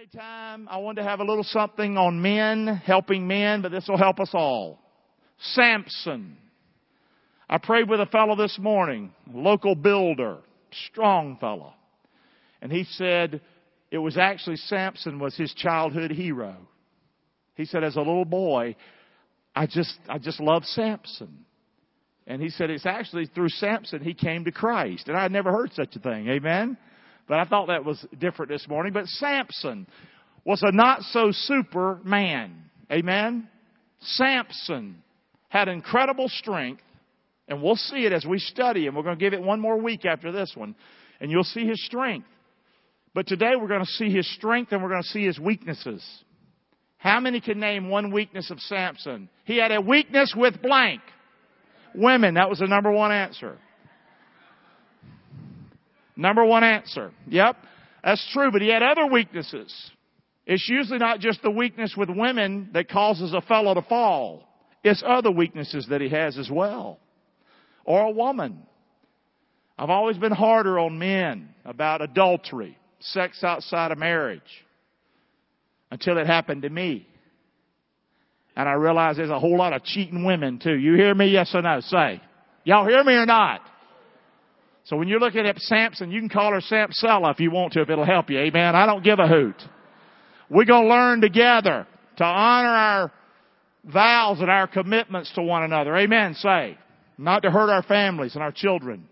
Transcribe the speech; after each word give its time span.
Daytime, 0.00 0.66
I 0.68 0.78
wanted 0.78 1.02
to 1.02 1.08
have 1.08 1.20
a 1.20 1.24
little 1.24 1.44
something 1.44 1.96
on 1.96 2.20
men, 2.20 2.66
helping 2.84 3.28
men, 3.28 3.62
but 3.62 3.70
this 3.70 3.86
will 3.86 3.98
help 3.98 4.18
us 4.18 4.30
all. 4.32 4.80
Samson. 5.38 6.36
I 7.48 7.58
prayed 7.58 7.88
with 7.88 8.00
a 8.00 8.06
fellow 8.06 8.34
this 8.34 8.58
morning, 8.58 9.12
local 9.32 9.76
builder, 9.76 10.38
strong 10.88 11.36
fellow. 11.38 11.74
And 12.60 12.72
he 12.72 12.84
said 12.84 13.40
it 13.92 13.98
was 13.98 14.16
actually 14.16 14.56
Samson 14.56 15.20
was 15.20 15.36
his 15.36 15.54
childhood 15.54 16.10
hero. 16.10 16.56
He 17.54 17.64
said 17.64 17.84
as 17.84 17.94
a 17.94 18.00
little 18.00 18.24
boy, 18.24 18.74
I 19.54 19.66
just, 19.66 19.96
I 20.08 20.18
just 20.18 20.40
loved 20.40 20.66
Samson. 20.66 21.44
And 22.26 22.42
he 22.42 22.48
said 22.48 22.70
it's 22.70 22.86
actually 22.86 23.26
through 23.26 23.50
Samson 23.50 24.02
he 24.02 24.14
came 24.14 24.44
to 24.46 24.50
Christ. 24.50 25.06
And 25.06 25.16
I 25.16 25.22
had 25.22 25.30
never 25.30 25.52
heard 25.52 25.72
such 25.72 25.94
a 25.94 26.00
thing. 26.00 26.28
Amen? 26.28 26.78
But 27.26 27.38
I 27.38 27.44
thought 27.44 27.68
that 27.68 27.84
was 27.84 28.04
different 28.18 28.50
this 28.50 28.66
morning. 28.68 28.92
But 28.92 29.06
Samson 29.06 29.86
was 30.44 30.62
a 30.62 30.72
not 30.72 31.02
so 31.02 31.30
super 31.32 32.00
man. 32.04 32.70
Amen? 32.92 33.48
Samson 34.00 35.02
had 35.48 35.68
incredible 35.68 36.28
strength. 36.28 36.82
And 37.46 37.62
we'll 37.62 37.76
see 37.76 38.06
it 38.06 38.12
as 38.12 38.24
we 38.24 38.38
study 38.38 38.86
him. 38.86 38.94
We're 38.94 39.02
going 39.02 39.18
to 39.18 39.24
give 39.24 39.34
it 39.34 39.42
one 39.42 39.60
more 39.60 39.76
week 39.76 40.04
after 40.06 40.32
this 40.32 40.52
one. 40.54 40.74
And 41.20 41.30
you'll 41.30 41.44
see 41.44 41.66
his 41.66 41.84
strength. 41.84 42.26
But 43.14 43.26
today 43.26 43.52
we're 43.58 43.68
going 43.68 43.84
to 43.84 43.90
see 43.92 44.10
his 44.10 44.30
strength 44.34 44.72
and 44.72 44.82
we're 44.82 44.88
going 44.88 45.02
to 45.02 45.08
see 45.08 45.24
his 45.24 45.38
weaknesses. 45.38 46.02
How 46.96 47.20
many 47.20 47.40
can 47.40 47.60
name 47.60 47.90
one 47.90 48.10
weakness 48.12 48.50
of 48.50 48.58
Samson? 48.60 49.28
He 49.44 49.58
had 49.58 49.72
a 49.72 49.80
weakness 49.80 50.34
with 50.36 50.60
blank. 50.62 51.02
Women, 51.94 52.34
that 52.34 52.48
was 52.48 52.58
the 52.58 52.66
number 52.66 52.90
one 52.90 53.12
answer. 53.12 53.58
Number 56.16 56.44
one 56.44 56.64
answer. 56.64 57.12
Yep, 57.28 57.56
that's 58.02 58.26
true, 58.32 58.52
but 58.52 58.62
he 58.62 58.68
had 58.68 58.82
other 58.82 59.06
weaknesses. 59.06 59.72
It's 60.46 60.68
usually 60.68 60.98
not 60.98 61.20
just 61.20 61.42
the 61.42 61.50
weakness 61.50 61.94
with 61.96 62.10
women 62.10 62.70
that 62.74 62.88
causes 62.88 63.32
a 63.32 63.40
fellow 63.40 63.74
to 63.74 63.82
fall. 63.82 64.46
It's 64.82 65.02
other 65.04 65.30
weaknesses 65.30 65.86
that 65.88 66.00
he 66.00 66.10
has 66.10 66.36
as 66.36 66.50
well. 66.50 66.98
Or 67.84 68.02
a 68.02 68.10
woman. 68.10 68.62
I've 69.78 69.90
always 69.90 70.18
been 70.18 70.32
harder 70.32 70.78
on 70.78 70.98
men 70.98 71.48
about 71.64 72.02
adultery, 72.02 72.78
sex 73.00 73.42
outside 73.42 73.90
of 73.90 73.98
marriage, 73.98 74.42
until 75.90 76.18
it 76.18 76.26
happened 76.26 76.62
to 76.62 76.70
me. 76.70 77.08
And 78.54 78.68
I 78.68 78.72
realize 78.72 79.16
there's 79.16 79.30
a 79.30 79.40
whole 79.40 79.58
lot 79.58 79.72
of 79.72 79.82
cheating 79.82 80.24
women 80.24 80.60
too. 80.62 80.74
You 80.74 80.94
hear 80.94 81.14
me? 81.14 81.26
Yes 81.26 81.50
or 81.54 81.62
no? 81.62 81.80
Say. 81.80 82.20
Y'all 82.62 82.86
hear 82.86 83.02
me 83.02 83.14
or 83.14 83.26
not? 83.26 83.62
So 84.84 84.96
when 84.96 85.08
you're 85.08 85.20
looking 85.20 85.46
at 85.46 85.58
Samson, 85.58 86.10
you 86.10 86.20
can 86.20 86.28
call 86.28 86.52
her 86.52 86.60
Samsella 86.60 87.32
if 87.32 87.40
you 87.40 87.50
want 87.50 87.72
to, 87.72 87.82
if 87.82 87.90
it'll 87.90 88.04
help 88.04 88.28
you. 88.28 88.38
Amen. 88.38 88.76
I 88.76 88.84
don't 88.86 89.02
give 89.02 89.18
a 89.18 89.26
hoot. 89.26 89.56
We're 90.50 90.66
going 90.66 90.84
to 90.84 90.88
learn 90.88 91.20
together 91.22 91.86
to 92.18 92.24
honor 92.24 92.68
our 92.68 93.12
vows 93.84 94.40
and 94.40 94.50
our 94.50 94.66
commitments 94.66 95.32
to 95.34 95.42
one 95.42 95.62
another. 95.62 95.96
Amen. 95.96 96.34
Say. 96.34 96.76
Not 97.16 97.42
to 97.42 97.50
hurt 97.50 97.70
our 97.70 97.82
families 97.82 98.34
and 98.34 98.42
our 98.42 98.52
children. 98.52 99.08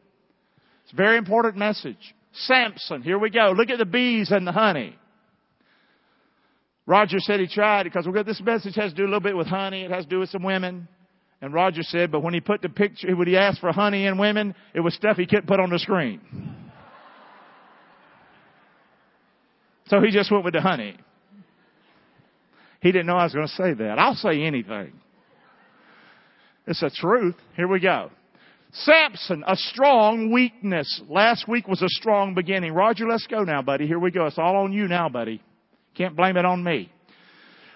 It's 0.84 0.92
a 0.92 0.96
very 0.96 1.16
important 1.16 1.56
message. 1.56 2.14
Samson, 2.32 3.02
here 3.02 3.18
we 3.18 3.30
go. 3.30 3.54
Look 3.56 3.70
at 3.70 3.78
the 3.78 3.86
bees 3.86 4.30
and 4.30 4.46
the 4.46 4.52
honey. 4.52 4.96
Roger 6.84 7.18
said 7.20 7.40
he 7.40 7.46
tried 7.46 7.86
it 7.86 7.92
because 7.92 8.06
this 8.26 8.42
message 8.44 8.74
has 8.74 8.90
to 8.90 8.96
do 8.96 9.04
a 9.04 9.06
little 9.06 9.20
bit 9.20 9.36
with 9.36 9.46
honey. 9.46 9.84
It 9.84 9.90
has 9.90 10.04
to 10.04 10.10
do 10.10 10.18
with 10.18 10.30
some 10.30 10.42
women. 10.42 10.88
And 11.42 11.52
Roger 11.52 11.82
said, 11.82 12.12
but 12.12 12.22
when 12.22 12.34
he 12.34 12.40
put 12.40 12.62
the 12.62 12.68
picture, 12.68 13.14
when 13.16 13.26
he 13.26 13.36
asked 13.36 13.60
for 13.60 13.72
honey 13.72 14.06
and 14.06 14.16
women, 14.16 14.54
it 14.74 14.80
was 14.80 14.94
stuff 14.94 15.16
he 15.16 15.26
couldn't 15.26 15.48
put 15.48 15.58
on 15.58 15.70
the 15.70 15.78
screen. 15.80 16.20
So 19.88 20.00
he 20.00 20.12
just 20.12 20.30
went 20.30 20.44
with 20.44 20.54
the 20.54 20.60
honey. 20.60 20.96
He 22.80 22.92
didn't 22.92 23.06
know 23.06 23.16
I 23.16 23.24
was 23.24 23.34
going 23.34 23.48
to 23.48 23.52
say 23.52 23.74
that. 23.74 23.98
I'll 23.98 24.14
say 24.14 24.42
anything. 24.42 24.92
It's 26.66 26.82
a 26.82 26.90
truth. 26.90 27.34
Here 27.56 27.66
we 27.66 27.80
go. 27.80 28.10
Samson, 28.72 29.42
a 29.46 29.56
strong 29.56 30.32
weakness. 30.32 31.02
Last 31.08 31.48
week 31.48 31.66
was 31.66 31.82
a 31.82 31.88
strong 31.88 32.34
beginning. 32.34 32.72
Roger, 32.72 33.06
let's 33.06 33.26
go 33.26 33.42
now, 33.42 33.62
buddy. 33.62 33.88
Here 33.88 33.98
we 33.98 34.12
go. 34.12 34.26
It's 34.26 34.38
all 34.38 34.56
on 34.58 34.72
you 34.72 34.86
now, 34.86 35.08
buddy. 35.08 35.42
Can't 35.96 36.16
blame 36.16 36.36
it 36.36 36.44
on 36.44 36.62
me. 36.62 36.90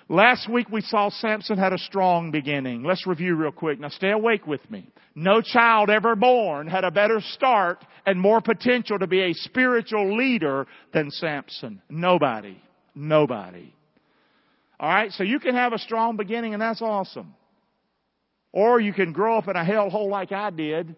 Last 0.08 0.48
week 0.48 0.68
we 0.70 0.82
saw 0.82 1.08
Samson 1.10 1.58
had 1.58 1.72
a 1.72 1.78
strong 1.78 2.30
beginning. 2.30 2.84
Let's 2.84 3.06
review 3.06 3.34
real 3.34 3.50
quick. 3.50 3.80
Now 3.80 3.88
stay 3.88 4.12
awake 4.12 4.46
with 4.46 4.68
me. 4.70 4.88
No 5.16 5.40
child 5.40 5.90
ever 5.90 6.14
born 6.14 6.68
had 6.68 6.84
a 6.84 6.92
better 6.92 7.20
start 7.32 7.84
and 8.04 8.20
more 8.20 8.40
potential 8.40 8.98
to 9.00 9.08
be 9.08 9.22
a 9.22 9.32
spiritual 9.32 10.16
leader 10.16 10.66
than 10.92 11.10
Samson. 11.10 11.82
Nobody. 11.88 12.60
Nobody. 12.94 13.74
Alright, 14.80 15.10
so 15.12 15.24
you 15.24 15.40
can 15.40 15.54
have 15.54 15.72
a 15.72 15.78
strong 15.78 16.16
beginning 16.16 16.52
and 16.52 16.62
that's 16.62 16.82
awesome. 16.82 17.34
Or 18.52 18.78
you 18.78 18.92
can 18.92 19.12
grow 19.12 19.38
up 19.38 19.48
in 19.48 19.56
a 19.56 19.64
hellhole 19.64 20.08
like 20.08 20.30
I 20.30 20.50
did 20.50 20.94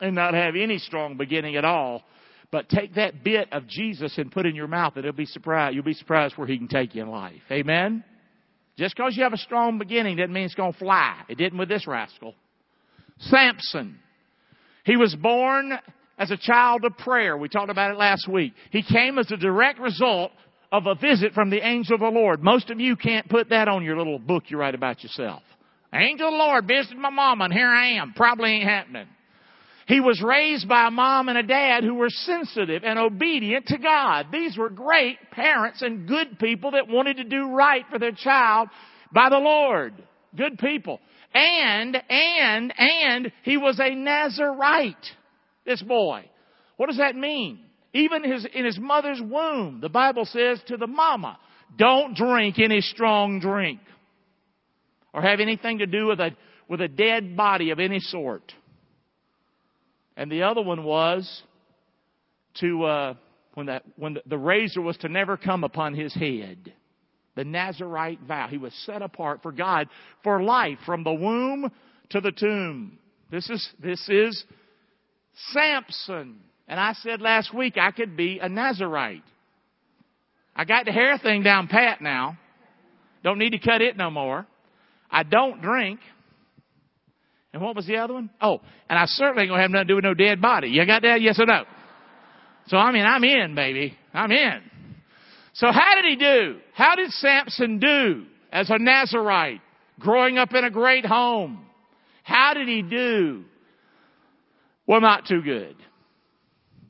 and 0.00 0.14
not 0.16 0.34
have 0.34 0.56
any 0.56 0.78
strong 0.78 1.16
beginning 1.16 1.54
at 1.54 1.64
all 1.64 2.02
but 2.50 2.68
take 2.68 2.94
that 2.94 3.24
bit 3.24 3.52
of 3.52 3.66
Jesus 3.66 4.16
and 4.16 4.30
put 4.30 4.46
it 4.46 4.50
in 4.50 4.54
your 4.54 4.68
mouth 4.68 4.92
and 4.96 5.04
it'll 5.04 5.16
be 5.16 5.26
surprised. 5.26 5.74
You'll 5.74 5.84
be 5.84 5.94
surprised 5.94 6.36
where 6.36 6.46
he 6.46 6.56
can 6.56 6.68
take 6.68 6.94
you 6.94 7.02
in 7.02 7.08
life. 7.08 7.42
Amen? 7.50 8.04
Just 8.76 8.96
because 8.96 9.16
you 9.16 9.22
have 9.22 9.32
a 9.32 9.38
strong 9.38 9.78
beginning 9.78 10.16
doesn't 10.16 10.32
mean 10.32 10.44
it's 10.44 10.54
going 10.54 10.72
to 10.72 10.78
fly. 10.78 11.22
It 11.28 11.36
didn't 11.38 11.58
with 11.58 11.68
this 11.68 11.86
rascal. 11.86 12.34
Samson. 13.18 13.98
He 14.84 14.96
was 14.96 15.14
born 15.14 15.72
as 16.18 16.30
a 16.30 16.36
child 16.36 16.84
of 16.84 16.96
prayer. 16.98 17.36
We 17.36 17.48
talked 17.48 17.70
about 17.70 17.92
it 17.92 17.98
last 17.98 18.28
week. 18.28 18.52
He 18.70 18.82
came 18.82 19.18
as 19.18 19.30
a 19.30 19.36
direct 19.36 19.78
result 19.78 20.32
of 20.72 20.86
a 20.86 20.94
visit 20.96 21.32
from 21.32 21.50
the 21.50 21.64
angel 21.64 21.94
of 21.94 22.00
the 22.00 22.08
Lord. 22.08 22.42
Most 22.42 22.70
of 22.70 22.80
you 22.80 22.96
can't 22.96 23.28
put 23.28 23.50
that 23.50 23.68
on 23.68 23.84
your 23.84 23.96
little 23.96 24.18
book 24.18 24.44
you 24.48 24.58
write 24.58 24.74
about 24.74 25.02
yourself. 25.02 25.42
Angel 25.92 26.26
of 26.26 26.32
the 26.32 26.38
Lord 26.38 26.66
visited 26.66 26.98
my 26.98 27.10
mama 27.10 27.44
and 27.44 27.52
here 27.52 27.68
I 27.68 27.92
am. 28.00 28.12
Probably 28.14 28.50
ain't 28.50 28.68
happening. 28.68 29.06
He 29.86 30.00
was 30.00 30.22
raised 30.22 30.68
by 30.68 30.86
a 30.86 30.90
mom 30.90 31.28
and 31.28 31.36
a 31.36 31.42
dad 31.42 31.84
who 31.84 31.94
were 31.94 32.08
sensitive 32.08 32.84
and 32.84 32.98
obedient 32.98 33.66
to 33.66 33.78
God. 33.78 34.26
These 34.32 34.56
were 34.56 34.70
great 34.70 35.18
parents 35.30 35.82
and 35.82 36.08
good 36.08 36.38
people 36.38 36.70
that 36.70 36.88
wanted 36.88 37.18
to 37.18 37.24
do 37.24 37.50
right 37.50 37.84
for 37.90 37.98
their 37.98 38.12
child 38.12 38.68
by 39.12 39.28
the 39.28 39.38
Lord. 39.38 39.92
Good 40.34 40.58
people. 40.58 41.00
And, 41.34 41.96
and, 42.08 42.72
and 42.78 43.32
he 43.42 43.56
was 43.56 43.78
a 43.78 43.94
Nazarite. 43.94 44.96
This 45.66 45.82
boy. 45.82 46.30
What 46.76 46.88
does 46.88 46.98
that 46.98 47.14
mean? 47.14 47.60
Even 47.92 48.24
his, 48.24 48.46
in 48.54 48.64
his 48.64 48.78
mother's 48.78 49.20
womb, 49.20 49.80
the 49.80 49.88
Bible 49.88 50.24
says 50.24 50.60
to 50.68 50.76
the 50.76 50.86
mama, 50.86 51.38
don't 51.76 52.16
drink 52.16 52.58
any 52.58 52.80
strong 52.80 53.38
drink 53.38 53.80
or 55.12 55.22
have 55.22 55.40
anything 55.40 55.78
to 55.78 55.86
do 55.86 56.06
with 56.06 56.20
a, 56.20 56.30
with 56.68 56.80
a 56.80 56.88
dead 56.88 57.36
body 57.36 57.70
of 57.70 57.78
any 57.78 58.00
sort. 58.00 58.52
And 60.16 60.30
the 60.30 60.42
other 60.42 60.62
one 60.62 60.84
was 60.84 61.42
to, 62.60 62.84
uh, 62.84 63.14
when, 63.54 63.66
that, 63.66 63.84
when 63.96 64.18
the, 64.26 64.38
razor 64.38 64.80
was 64.80 64.96
to 64.98 65.08
never 65.08 65.36
come 65.36 65.64
upon 65.64 65.94
his 65.94 66.14
head. 66.14 66.72
The 67.34 67.44
Nazarite 67.44 68.20
vow. 68.22 68.46
He 68.48 68.58
was 68.58 68.72
set 68.86 69.02
apart 69.02 69.40
for 69.42 69.50
God 69.50 69.88
for 70.22 70.42
life 70.42 70.78
from 70.86 71.02
the 71.02 71.12
womb 71.12 71.70
to 72.10 72.20
the 72.20 72.30
tomb. 72.30 72.98
This 73.30 73.50
is, 73.50 73.68
this 73.82 74.08
is 74.08 74.44
Samson. 75.50 76.38
And 76.68 76.78
I 76.78 76.92
said 76.94 77.20
last 77.20 77.52
week 77.52 77.76
I 77.76 77.90
could 77.90 78.16
be 78.16 78.38
a 78.38 78.48
Nazarite. 78.48 79.24
I 80.54 80.64
got 80.64 80.84
the 80.84 80.92
hair 80.92 81.18
thing 81.18 81.42
down 81.42 81.66
pat 81.66 82.00
now. 82.00 82.38
Don't 83.24 83.38
need 83.38 83.50
to 83.50 83.58
cut 83.58 83.82
it 83.82 83.96
no 83.96 84.10
more. 84.10 84.46
I 85.10 85.24
don't 85.24 85.60
drink. 85.60 85.98
And 87.54 87.62
what 87.62 87.76
was 87.76 87.86
the 87.86 87.98
other 87.98 88.14
one? 88.14 88.30
Oh, 88.40 88.60
and 88.90 88.98
I 88.98 89.04
certainly 89.06 89.44
ain't 89.44 89.50
gonna 89.50 89.62
have 89.62 89.70
nothing 89.70 89.86
to 89.86 89.92
do 89.92 89.94
with 89.94 90.04
no 90.04 90.12
dead 90.12 90.42
body. 90.42 90.68
You 90.68 90.84
got 90.84 91.02
that? 91.02 91.22
Yes 91.22 91.38
or 91.38 91.46
no? 91.46 91.62
So 92.66 92.76
I 92.76 92.90
mean, 92.90 93.06
I'm 93.06 93.22
in, 93.22 93.54
baby. 93.54 93.96
I'm 94.12 94.32
in. 94.32 94.60
So 95.52 95.68
how 95.70 95.94
did 95.94 96.04
he 96.04 96.16
do? 96.16 96.58
How 96.74 96.96
did 96.96 97.10
Samson 97.12 97.78
do 97.78 98.24
as 98.52 98.70
a 98.70 98.78
Nazarite, 98.78 99.60
growing 100.00 100.36
up 100.36 100.52
in 100.52 100.64
a 100.64 100.70
great 100.70 101.06
home? 101.06 101.64
How 102.24 102.54
did 102.54 102.66
he 102.66 102.82
do? 102.82 103.44
Well, 104.86 105.00
not 105.00 105.26
too 105.26 105.40
good. 105.40 105.76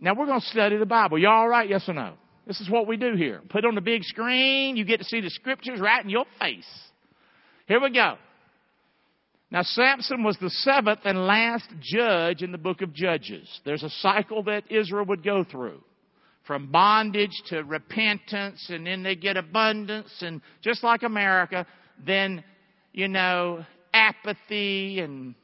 Now 0.00 0.14
we're 0.14 0.26
going 0.26 0.40
to 0.40 0.46
study 0.46 0.78
the 0.78 0.86
Bible. 0.86 1.18
You 1.18 1.28
all 1.28 1.48
right? 1.48 1.68
Yes 1.68 1.84
or 1.88 1.94
no? 1.94 2.14
This 2.46 2.60
is 2.60 2.70
what 2.70 2.86
we 2.86 2.96
do 2.96 3.14
here. 3.16 3.42
Put 3.50 3.64
on 3.64 3.74
the 3.74 3.80
big 3.80 4.02
screen. 4.04 4.76
You 4.76 4.84
get 4.84 4.98
to 4.98 5.04
see 5.04 5.20
the 5.20 5.30
scriptures 5.30 5.80
right 5.80 6.02
in 6.02 6.10
your 6.10 6.24
face. 6.40 6.66
Here 7.66 7.80
we 7.80 7.90
go. 7.90 8.16
Now, 9.54 9.62
Samson 9.62 10.24
was 10.24 10.36
the 10.40 10.50
seventh 10.50 10.98
and 11.04 11.28
last 11.28 11.68
judge 11.80 12.42
in 12.42 12.50
the 12.50 12.58
book 12.58 12.82
of 12.82 12.92
Judges. 12.92 13.48
There's 13.64 13.84
a 13.84 13.88
cycle 13.88 14.42
that 14.42 14.64
Israel 14.68 15.04
would 15.04 15.22
go 15.22 15.44
through 15.44 15.80
from 16.44 16.72
bondage 16.72 17.40
to 17.50 17.62
repentance, 17.62 18.66
and 18.68 18.84
then 18.84 19.04
they 19.04 19.14
get 19.14 19.36
abundance, 19.36 20.12
and 20.22 20.40
just 20.60 20.82
like 20.82 21.04
America, 21.04 21.68
then, 22.04 22.42
you 22.92 23.06
know, 23.06 23.64
apathy, 23.92 24.98
and 24.98 25.36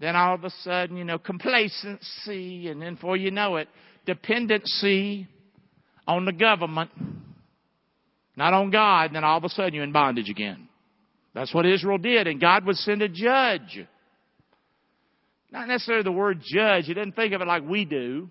then 0.00 0.16
all 0.16 0.34
of 0.34 0.42
a 0.42 0.50
sudden, 0.64 0.96
you 0.96 1.04
know, 1.04 1.18
complacency, 1.18 2.66
and 2.66 2.82
then 2.82 2.96
before 2.96 3.16
you 3.16 3.30
know 3.30 3.54
it, 3.54 3.68
dependency 4.04 5.28
on 6.08 6.24
the 6.24 6.32
government. 6.32 6.90
not 8.36 8.52
on 8.52 8.72
God, 8.72 9.04
and 9.04 9.14
then 9.14 9.22
all 9.22 9.38
of 9.38 9.44
a 9.44 9.48
sudden 9.48 9.74
you're 9.74 9.84
in 9.84 9.92
bondage 9.92 10.28
again. 10.28 10.68
That's 11.34 11.52
what 11.52 11.66
Israel 11.66 11.98
did, 11.98 12.26
and 12.26 12.40
God 12.40 12.64
would 12.64 12.76
send 12.76 13.02
a 13.02 13.08
judge. 13.08 13.84
Not 15.50 15.68
necessarily 15.68 16.04
the 16.04 16.12
word 16.12 16.40
judge. 16.44 16.86
He 16.86 16.94
didn't 16.94 17.16
think 17.16 17.32
of 17.32 17.40
it 17.40 17.46
like 17.48 17.62
we 17.68 17.84
do, 17.84 18.30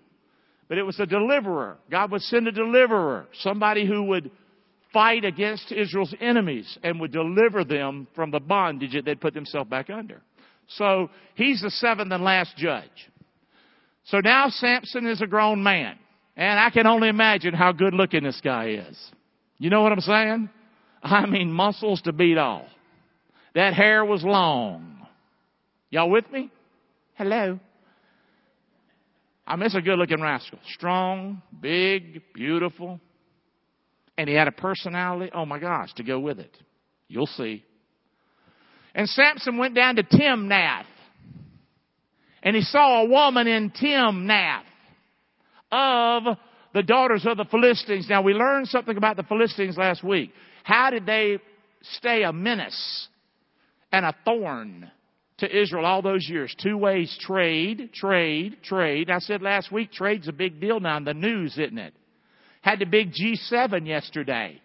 but 0.68 0.78
it 0.78 0.82
was 0.82 0.98
a 0.98 1.06
deliverer. 1.06 1.76
God 1.90 2.10
would 2.10 2.22
send 2.22 2.48
a 2.48 2.52
deliverer, 2.52 3.26
somebody 3.40 3.86
who 3.86 4.04
would 4.04 4.30
fight 4.92 5.24
against 5.24 5.70
Israel's 5.72 6.14
enemies 6.20 6.78
and 6.82 7.00
would 7.00 7.12
deliver 7.12 7.64
them 7.64 8.06
from 8.14 8.30
the 8.30 8.40
bondage 8.40 8.92
that 8.92 9.04
they'd 9.04 9.20
put 9.20 9.34
themselves 9.34 9.68
back 9.68 9.90
under. 9.90 10.22
So 10.68 11.10
he's 11.34 11.60
the 11.60 11.70
seventh 11.70 12.12
and 12.12 12.24
last 12.24 12.56
judge. 12.56 13.10
So 14.04 14.20
now 14.20 14.48
Samson 14.48 15.06
is 15.06 15.20
a 15.20 15.26
grown 15.26 15.62
man. 15.62 15.98
And 16.36 16.58
I 16.58 16.70
can 16.70 16.86
only 16.86 17.08
imagine 17.08 17.54
how 17.54 17.72
good 17.72 17.94
looking 17.94 18.24
this 18.24 18.40
guy 18.42 18.84
is. 18.88 19.10
You 19.58 19.70
know 19.70 19.82
what 19.82 19.92
I'm 19.92 20.00
saying? 20.00 20.50
I 21.02 21.26
mean 21.26 21.52
muscles 21.52 22.02
to 22.02 22.12
beat 22.12 22.38
all. 22.38 22.66
That 23.54 23.74
hair 23.74 24.04
was 24.04 24.22
long. 24.24 25.06
Y'all 25.90 26.10
with 26.10 26.30
me? 26.30 26.50
Hello. 27.14 27.60
I 29.46 29.56
miss 29.56 29.74
a 29.74 29.80
good 29.80 29.98
looking 29.98 30.20
rascal. 30.20 30.58
Strong, 30.72 31.42
big, 31.60 32.22
beautiful. 32.34 32.98
And 34.16 34.28
he 34.28 34.34
had 34.34 34.48
a 34.48 34.52
personality, 34.52 35.30
oh 35.34 35.44
my 35.44 35.58
gosh, 35.58 35.92
to 35.94 36.02
go 36.02 36.18
with 36.18 36.38
it. 36.38 36.56
You'll 37.08 37.26
see. 37.26 37.64
And 38.94 39.08
Samson 39.08 39.58
went 39.58 39.74
down 39.74 39.96
to 39.96 40.02
Timnath. 40.02 40.86
And 42.42 42.56
he 42.56 42.62
saw 42.62 43.02
a 43.02 43.08
woman 43.08 43.46
in 43.46 43.70
Timnath 43.70 44.62
of 45.70 46.24
the 46.72 46.82
daughters 46.82 47.24
of 47.26 47.36
the 47.36 47.44
Philistines. 47.44 48.06
Now 48.08 48.22
we 48.22 48.32
learned 48.32 48.68
something 48.68 48.96
about 48.96 49.16
the 49.16 49.22
Philistines 49.22 49.76
last 49.76 50.02
week. 50.02 50.32
How 50.62 50.90
did 50.90 51.06
they 51.06 51.38
stay 51.82 52.22
a 52.22 52.32
menace 52.32 53.08
and 53.94 54.04
a 54.04 54.14
thorn 54.24 54.90
to 55.38 55.62
Israel 55.62 55.86
all 55.86 56.02
those 56.02 56.28
years? 56.28 56.54
Two 56.60 56.76
ways, 56.76 57.16
trade, 57.20 57.90
trade, 57.94 58.58
trade. 58.62 59.10
I 59.10 59.18
said 59.20 59.42
last 59.42 59.70
week, 59.70 59.92
trade's 59.92 60.28
a 60.28 60.32
big 60.32 60.60
deal 60.60 60.80
now 60.80 60.96
in 60.96 61.04
the 61.04 61.14
news, 61.14 61.52
isn't 61.58 61.78
it? 61.78 61.94
Had 62.62 62.80
the 62.80 62.86
big 62.86 63.12
G7 63.12 63.86
yesterday. 63.86 64.60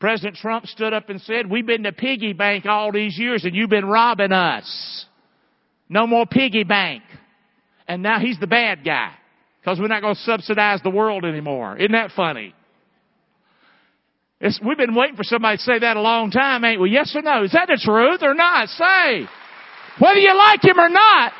President 0.00 0.36
Trump 0.36 0.66
stood 0.66 0.92
up 0.92 1.08
and 1.08 1.20
said, 1.22 1.48
we've 1.48 1.66
been 1.66 1.84
to 1.84 1.92
piggy 1.92 2.32
bank 2.32 2.66
all 2.66 2.90
these 2.90 3.16
years 3.18 3.44
and 3.44 3.54
you've 3.54 3.70
been 3.70 3.86
robbing 3.86 4.32
us. 4.32 5.06
No 5.88 6.06
more 6.06 6.26
piggy 6.26 6.64
bank. 6.64 7.02
And 7.86 8.02
now 8.02 8.18
he's 8.18 8.38
the 8.40 8.46
bad 8.46 8.84
guy. 8.84 9.12
Because 9.60 9.78
we're 9.78 9.88
not 9.88 10.02
going 10.02 10.14
to 10.14 10.20
subsidize 10.20 10.80
the 10.82 10.90
world 10.90 11.24
anymore. 11.24 11.76
Isn't 11.76 11.92
that 11.92 12.10
funny? 12.16 12.54
It's, 14.44 14.60
we've 14.60 14.76
been 14.76 14.94
waiting 14.94 15.16
for 15.16 15.24
somebody 15.24 15.56
to 15.56 15.62
say 15.62 15.78
that 15.78 15.96
a 15.96 16.02
long 16.02 16.30
time, 16.30 16.66
ain't 16.66 16.78
we? 16.78 16.90
Yes 16.90 17.16
or 17.16 17.22
no? 17.22 17.44
Is 17.44 17.52
that 17.52 17.66
the 17.66 17.80
truth 17.82 18.20
or 18.20 18.34
not? 18.34 18.68
Say. 18.68 19.26
Whether 19.98 20.20
you 20.20 20.36
like 20.36 20.62
him 20.62 20.78
or 20.78 20.90
not. 20.90 21.32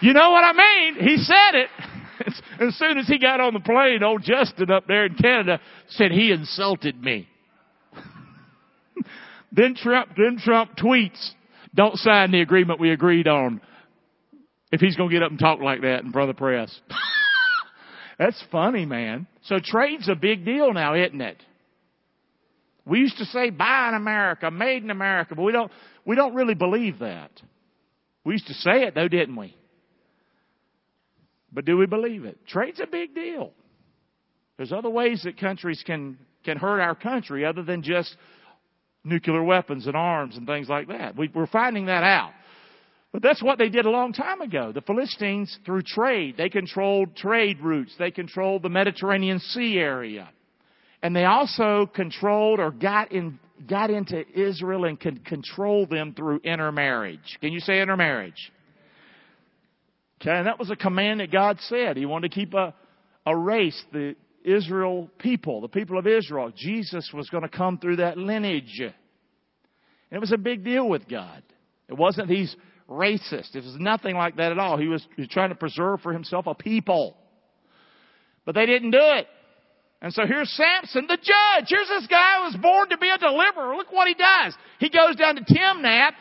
You 0.00 0.14
know 0.14 0.30
what 0.30 0.42
I 0.42 0.52
mean? 0.54 0.94
He 1.06 1.18
said 1.18 1.54
it. 1.54 1.68
as 2.66 2.78
soon 2.78 2.96
as 2.96 3.06
he 3.06 3.18
got 3.18 3.42
on 3.42 3.52
the 3.52 3.60
plane, 3.60 4.02
old 4.02 4.22
Justin 4.22 4.70
up 4.70 4.86
there 4.86 5.04
in 5.04 5.16
Canada 5.16 5.60
said 5.88 6.12
he 6.12 6.32
insulted 6.32 6.98
me. 6.98 7.28
then 9.52 9.74
Trump, 9.74 10.12
then 10.16 10.38
Trump 10.42 10.78
tweets, 10.78 11.32
don't 11.74 11.98
sign 11.98 12.30
the 12.30 12.40
agreement 12.40 12.80
we 12.80 12.90
agreed 12.90 13.28
on 13.28 13.60
if 14.72 14.80
he's 14.80 14.96
going 14.96 15.10
to 15.10 15.14
get 15.14 15.22
up 15.22 15.30
and 15.30 15.38
talk 15.38 15.60
like 15.60 15.82
that 15.82 16.04
in 16.04 16.10
front 16.10 16.30
of 16.30 16.36
the 16.36 16.38
press. 16.38 16.74
That's 18.18 18.42
funny, 18.50 18.86
man. 18.86 19.26
So 19.42 19.56
trade's 19.62 20.08
a 20.08 20.14
big 20.14 20.46
deal 20.46 20.72
now, 20.72 20.94
isn't 20.94 21.20
it? 21.20 21.42
We 22.86 23.00
used 23.00 23.18
to 23.18 23.24
say 23.26 23.50
buy 23.50 23.88
in 23.88 23.94
America, 23.94 24.50
made 24.50 24.84
in 24.84 24.90
America, 24.90 25.34
but 25.34 25.42
we 25.42 25.52
don't, 25.52 25.72
we 26.04 26.14
don't 26.14 26.34
really 26.34 26.54
believe 26.54 27.00
that. 27.00 27.30
We 28.24 28.34
used 28.34 28.46
to 28.46 28.54
say 28.54 28.84
it 28.84 28.94
though, 28.94 29.08
didn't 29.08 29.36
we? 29.36 29.56
But 31.52 31.64
do 31.64 31.76
we 31.76 31.86
believe 31.86 32.24
it? 32.24 32.38
Trade's 32.46 32.80
a 32.80 32.86
big 32.86 33.14
deal. 33.14 33.52
There's 34.56 34.72
other 34.72 34.90
ways 34.90 35.22
that 35.24 35.38
countries 35.38 35.82
can, 35.84 36.18
can 36.44 36.58
hurt 36.58 36.80
our 36.80 36.94
country 36.94 37.44
other 37.44 37.62
than 37.62 37.82
just 37.82 38.16
nuclear 39.04 39.42
weapons 39.42 39.86
and 39.86 39.96
arms 39.96 40.36
and 40.36 40.46
things 40.46 40.68
like 40.68 40.88
that. 40.88 41.16
We, 41.16 41.28
we're 41.34 41.46
finding 41.46 41.86
that 41.86 42.02
out. 42.02 42.32
But 43.12 43.22
that's 43.22 43.42
what 43.42 43.58
they 43.58 43.68
did 43.68 43.86
a 43.86 43.90
long 43.90 44.12
time 44.12 44.40
ago. 44.42 44.72
The 44.72 44.80
Philistines, 44.82 45.58
through 45.64 45.82
trade, 45.82 46.36
they 46.36 46.50
controlled 46.50 47.16
trade 47.16 47.60
routes. 47.60 47.94
They 47.98 48.10
controlled 48.10 48.62
the 48.62 48.68
Mediterranean 48.68 49.38
Sea 49.38 49.78
area. 49.78 50.28
And 51.02 51.14
they 51.14 51.24
also 51.24 51.86
controlled 51.94 52.58
or 52.58 52.70
got 52.70 53.12
in, 53.12 53.38
got 53.68 53.90
into 53.90 54.24
Israel 54.38 54.84
and 54.84 54.98
could 54.98 55.24
control 55.24 55.86
them 55.86 56.14
through 56.14 56.40
intermarriage. 56.44 57.38
Can 57.40 57.52
you 57.52 57.60
say 57.60 57.80
intermarriage? 57.80 58.52
Okay, 60.20 60.30
and 60.30 60.46
that 60.46 60.58
was 60.58 60.70
a 60.70 60.76
command 60.76 61.20
that 61.20 61.30
God 61.30 61.58
said. 61.60 61.96
He 61.96 62.06
wanted 62.06 62.30
to 62.30 62.34
keep 62.34 62.54
a, 62.54 62.74
a 63.26 63.36
race, 63.36 63.80
the 63.92 64.16
Israel 64.44 65.10
people, 65.18 65.60
the 65.60 65.68
people 65.68 65.98
of 65.98 66.06
Israel. 66.06 66.52
Jesus 66.56 67.10
was 67.12 67.28
going 67.28 67.42
to 67.42 67.48
come 67.48 67.78
through 67.78 67.96
that 67.96 68.16
lineage. 68.16 68.80
And 68.80 68.94
it 70.10 70.20
was 70.20 70.32
a 70.32 70.38
big 70.38 70.64
deal 70.64 70.88
with 70.88 71.06
God. 71.08 71.42
It 71.88 71.94
wasn't 71.94 72.30
he's 72.30 72.54
racist. 72.88 73.54
It 73.54 73.64
was 73.64 73.76
nothing 73.78 74.16
like 74.16 74.36
that 74.36 74.52
at 74.52 74.58
all. 74.58 74.78
He 74.78 74.86
was, 74.86 75.06
he 75.16 75.22
was 75.22 75.28
trying 75.28 75.50
to 75.50 75.56
preserve 75.56 76.00
for 76.00 76.12
himself 76.12 76.46
a 76.46 76.54
people. 76.54 77.16
But 78.44 78.54
they 78.54 78.66
didn't 78.66 78.92
do 78.92 78.98
it. 79.00 79.26
And 80.02 80.12
so 80.12 80.26
here's 80.26 80.50
Samson, 80.50 81.06
the 81.08 81.16
judge. 81.16 81.66
Here's 81.68 81.88
this 81.88 82.06
guy 82.06 82.38
who 82.38 82.44
was 82.44 82.56
born 82.60 82.90
to 82.90 82.98
be 82.98 83.08
a 83.08 83.18
deliverer. 83.18 83.76
Look 83.76 83.92
what 83.92 84.08
he 84.08 84.14
does. 84.14 84.54
He 84.78 84.90
goes 84.90 85.16
down 85.16 85.36
to 85.36 85.42
Timnath 85.42 86.12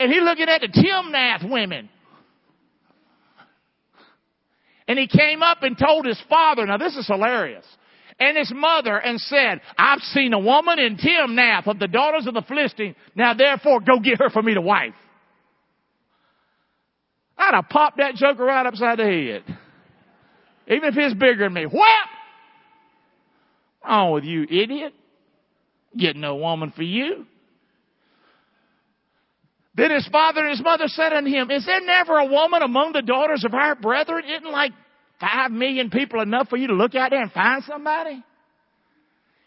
and 0.00 0.10
he's 0.10 0.22
looking 0.22 0.48
at 0.48 0.62
the 0.62 0.68
Timnath 0.68 1.48
women. 1.48 1.88
And 4.88 4.98
he 4.98 5.06
came 5.06 5.42
up 5.42 5.62
and 5.62 5.78
told 5.78 6.06
his 6.06 6.20
father, 6.28 6.66
now 6.66 6.76
this 6.76 6.96
is 6.96 7.06
hilarious, 7.06 7.64
and 8.18 8.36
his 8.36 8.52
mother 8.54 8.96
and 8.98 9.20
said, 9.20 9.60
I've 9.78 10.00
seen 10.00 10.32
a 10.32 10.38
woman 10.38 10.78
in 10.78 10.96
Timnath 10.96 11.68
of 11.68 11.78
the 11.78 11.86
daughters 11.86 12.26
of 12.26 12.34
the 12.34 12.42
Philistines. 12.42 12.96
Now 13.14 13.34
therefore 13.34 13.80
go 13.80 14.00
get 14.00 14.18
her 14.18 14.30
for 14.30 14.42
me 14.42 14.54
to 14.54 14.60
wife. 14.60 14.94
I'd 17.38 17.54
have 17.54 17.68
popped 17.68 17.98
that 17.98 18.16
joker 18.16 18.44
right 18.44 18.66
upside 18.66 18.98
the 18.98 19.04
head. 19.04 19.58
Even 20.66 20.88
if 20.88 20.94
he's 20.94 21.14
bigger 21.14 21.44
than 21.44 21.52
me. 21.52 21.64
Whap! 21.64 22.08
With 23.88 24.24
you, 24.24 24.42
idiot. 24.44 24.94
Get 25.96 26.16
no 26.16 26.36
woman 26.36 26.72
for 26.74 26.82
you. 26.82 27.26
Then 29.74 29.90
his 29.90 30.06
father 30.08 30.40
and 30.40 30.50
his 30.50 30.62
mother 30.62 30.84
said 30.86 31.12
unto 31.12 31.30
him, 31.30 31.50
Is 31.50 31.64
there 31.64 31.84
never 31.84 32.18
a 32.18 32.26
woman 32.26 32.62
among 32.62 32.92
the 32.92 33.02
daughters 33.02 33.44
of 33.44 33.54
our 33.54 33.74
brethren? 33.74 34.24
Isn't 34.24 34.50
like 34.50 34.72
five 35.20 35.50
million 35.50 35.90
people 35.90 36.20
enough 36.20 36.48
for 36.48 36.56
you 36.56 36.68
to 36.68 36.74
look 36.74 36.94
out 36.94 37.10
there 37.10 37.22
and 37.22 37.32
find 37.32 37.62
somebody? 37.64 38.22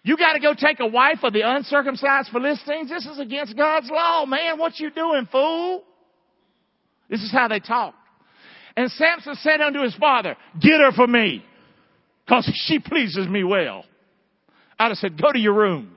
You 0.04 0.18
gotta 0.18 0.40
go 0.40 0.54
take 0.54 0.80
a 0.80 0.88
wife 0.88 1.20
of 1.24 1.34
the 1.34 1.42
uncircumcised 1.42 2.30
Philistines? 2.32 2.90
This 2.90 3.06
is 3.06 3.20
against 3.20 3.58
God's 3.58 3.90
law, 3.90 4.26
man. 4.26 4.60
What 4.60 4.80
you 4.80 4.92
doing, 4.92 5.28
fool? 5.32 5.84
This 7.10 7.22
is 7.22 7.32
how 7.32 7.48
they 7.48 7.60
talked. 7.60 7.98
And 8.78 8.92
Samson 8.92 9.36
said 9.36 9.62
unto 9.62 9.82
his 9.82 9.96
father, 9.96 10.36
get 10.60 10.80
her 10.80 10.92
for 10.92 11.08
me, 11.08 11.44
cause 12.28 12.50
she 12.68 12.80
pleases 12.80 13.28
me 13.28 13.44
well. 13.44 13.86
I'd 14.78 14.90
have 14.90 14.98
said, 14.98 15.22
go 15.22 15.32
to 15.32 15.40
your 15.40 15.54
room. 15.54 15.96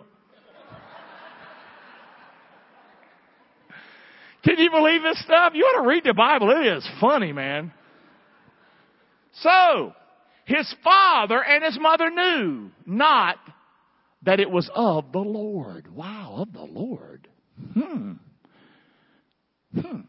Can 4.45 4.59
you 4.59 4.71
believe 4.71 5.03
this 5.03 5.21
stuff? 5.25 5.53
You 5.55 5.65
ought 5.65 5.83
to 5.83 5.89
read 5.89 6.05
the 6.05 6.15
Bible. 6.15 6.51
It 6.51 6.67
is 6.79 6.89
funny, 7.01 7.33
man. 7.33 7.73
So, 9.33 9.93
his 10.45 10.73
father 10.83 11.43
and 11.43 11.65
his 11.65 11.79
mother 11.81 12.11
knew 12.11 12.71
not 12.87 13.37
that 14.23 14.41
it 14.41 14.51
was 14.51 14.71
of 14.75 15.13
the 15.13 15.19
Lord. 15.19 15.93
Wow, 15.95 16.37
of 16.39 16.53
the 16.53 16.65
Lord. 16.65 17.29
Hmm. 17.75 18.13
Hmm. 19.79 20.01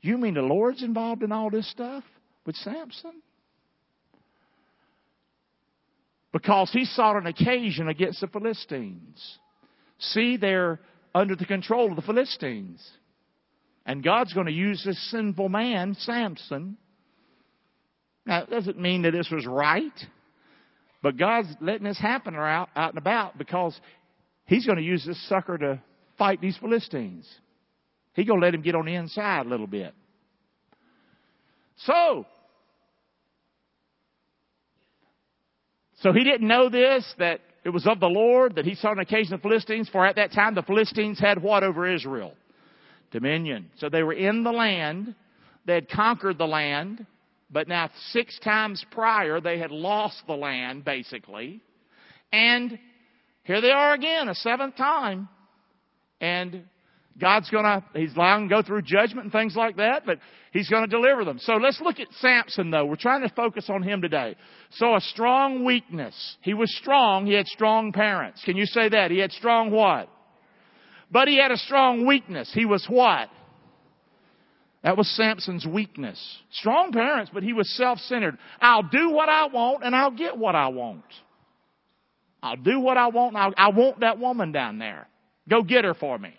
You 0.00 0.18
mean 0.18 0.34
the 0.34 0.42
Lord's 0.42 0.82
involved 0.82 1.22
in 1.22 1.30
all 1.30 1.50
this 1.50 1.70
stuff 1.70 2.04
with 2.46 2.56
Samson? 2.56 3.22
Because 6.32 6.70
he 6.72 6.84
sought 6.84 7.16
an 7.16 7.26
occasion 7.26 7.88
against 7.88 8.20
the 8.20 8.28
Philistines. 8.28 9.38
See, 9.98 10.36
they're 10.36 10.80
under 11.14 11.34
the 11.34 11.44
control 11.44 11.90
of 11.90 11.96
the 11.96 12.02
Philistines. 12.02 12.88
And 13.84 14.04
God's 14.04 14.32
going 14.32 14.46
to 14.46 14.52
use 14.52 14.82
this 14.84 15.10
sinful 15.10 15.48
man, 15.48 15.94
Samson. 15.94 16.76
Now, 18.26 18.42
it 18.42 18.50
doesn't 18.50 18.78
mean 18.78 19.02
that 19.02 19.12
this 19.12 19.30
was 19.30 19.46
right, 19.46 19.98
but 21.02 21.16
God's 21.16 21.48
letting 21.60 21.84
this 21.84 21.98
happen 21.98 22.36
out, 22.36 22.68
out 22.76 22.90
and 22.90 22.98
about 22.98 23.38
because 23.38 23.78
He's 24.44 24.66
going 24.66 24.78
to 24.78 24.84
use 24.84 25.04
this 25.06 25.28
sucker 25.28 25.56
to 25.58 25.80
fight 26.18 26.40
these 26.40 26.56
Philistines. 26.58 27.26
He's 28.14 28.26
gonna 28.26 28.40
let 28.40 28.54
him 28.54 28.62
get 28.62 28.74
on 28.74 28.84
the 28.84 28.94
inside 28.94 29.46
a 29.46 29.48
little 29.48 29.66
bit. 29.66 29.94
So, 31.78 32.26
so 36.00 36.12
he 36.12 36.24
didn't 36.24 36.48
know 36.48 36.68
this, 36.68 37.04
that 37.18 37.40
it 37.64 37.70
was 37.70 37.86
of 37.86 38.00
the 38.00 38.06
Lord 38.06 38.56
that 38.56 38.64
he 38.64 38.74
saw 38.74 38.92
an 38.92 38.98
occasion 38.98 39.32
the 39.32 39.38
Philistines, 39.38 39.88
for 39.88 40.06
at 40.06 40.16
that 40.16 40.32
time 40.32 40.54
the 40.54 40.62
Philistines 40.62 41.20
had 41.20 41.42
what 41.42 41.62
over 41.62 41.86
Israel? 41.86 42.34
Dominion. 43.10 43.70
So 43.78 43.88
they 43.88 44.02
were 44.02 44.12
in 44.12 44.44
the 44.44 44.52
land, 44.52 45.14
they 45.66 45.74
had 45.74 45.90
conquered 45.90 46.38
the 46.38 46.46
land, 46.46 47.06
but 47.50 47.68
now 47.68 47.90
six 48.10 48.38
times 48.38 48.84
prior 48.92 49.40
they 49.40 49.58
had 49.58 49.70
lost 49.70 50.22
the 50.26 50.34
land, 50.34 50.84
basically. 50.84 51.60
And 52.32 52.78
here 53.44 53.60
they 53.60 53.72
are 53.72 53.92
again, 53.92 54.28
a 54.28 54.34
seventh 54.34 54.76
time. 54.76 55.28
And 56.20 56.64
God's 57.20 57.50
gonna, 57.50 57.84
He's 57.94 58.14
allowing 58.16 58.42
them 58.42 58.48
to 58.48 58.54
go 58.56 58.62
through 58.66 58.82
judgment 58.82 59.24
and 59.24 59.32
things 59.32 59.54
like 59.54 59.76
that, 59.76 60.04
but 60.06 60.18
He's 60.52 60.68
gonna 60.68 60.86
deliver 60.86 61.24
them. 61.24 61.38
So 61.38 61.54
let's 61.54 61.80
look 61.80 62.00
at 62.00 62.08
Samson 62.18 62.70
though. 62.70 62.86
We're 62.86 62.96
trying 62.96 63.22
to 63.22 63.28
focus 63.34 63.66
on 63.68 63.82
him 63.82 64.02
today. 64.02 64.36
So 64.72 64.94
a 64.96 65.00
strong 65.00 65.64
weakness. 65.64 66.36
He 66.40 66.54
was 66.54 66.74
strong, 66.76 67.26
he 67.26 67.34
had 67.34 67.46
strong 67.46 67.92
parents. 67.92 68.42
Can 68.44 68.56
you 68.56 68.66
say 68.66 68.88
that? 68.88 69.10
He 69.10 69.18
had 69.18 69.32
strong 69.32 69.70
what? 69.70 70.08
But 71.10 71.28
he 71.28 71.38
had 71.38 71.50
a 71.50 71.56
strong 71.56 72.06
weakness. 72.06 72.50
He 72.52 72.64
was 72.64 72.84
what? 72.88 73.28
That 74.82 74.96
was 74.96 75.08
Samson's 75.14 75.66
weakness. 75.66 76.18
Strong 76.52 76.92
parents, 76.92 77.30
but 77.34 77.42
he 77.42 77.52
was 77.52 77.70
self-centered. 77.76 78.38
I'll 78.60 78.84
do 78.84 79.10
what 79.10 79.28
I 79.28 79.46
want 79.46 79.84
and 79.84 79.94
I'll 79.94 80.10
get 80.10 80.36
what 80.36 80.54
I 80.54 80.68
want. 80.68 81.04
I'll 82.42 82.56
do 82.56 82.80
what 82.80 82.96
I 82.96 83.08
want 83.08 83.34
and 83.34 83.42
I'll, 83.42 83.54
I 83.56 83.76
want 83.76 84.00
that 84.00 84.18
woman 84.18 84.52
down 84.52 84.78
there. 84.78 85.06
Go 85.48 85.62
get 85.62 85.84
her 85.84 85.94
for 85.94 86.18
me. 86.18 86.34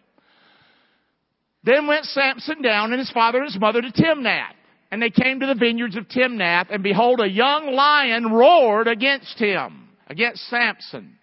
Then 1.64 1.88
went 1.88 2.06
Samson 2.06 2.62
down 2.62 2.92
and 2.92 3.00
his 3.00 3.12
father 3.12 3.40
and 3.40 3.52
his 3.52 3.60
mother 3.60 3.82
to 3.82 3.92
Timnath. 3.92 4.56
And 4.92 5.02
they 5.02 5.10
came 5.10 5.40
to 5.40 5.46
the 5.46 5.56
vineyards 5.56 5.96
of 5.96 6.10
Timnath, 6.10 6.68
and 6.70 6.84
behold, 6.84 7.22
a 7.22 7.30
young 7.30 7.72
lion 7.72 8.32
roared 8.32 8.88
against 8.90 9.40
him, 9.40 9.88
against 10.08 10.50
Samson. 10.50 11.18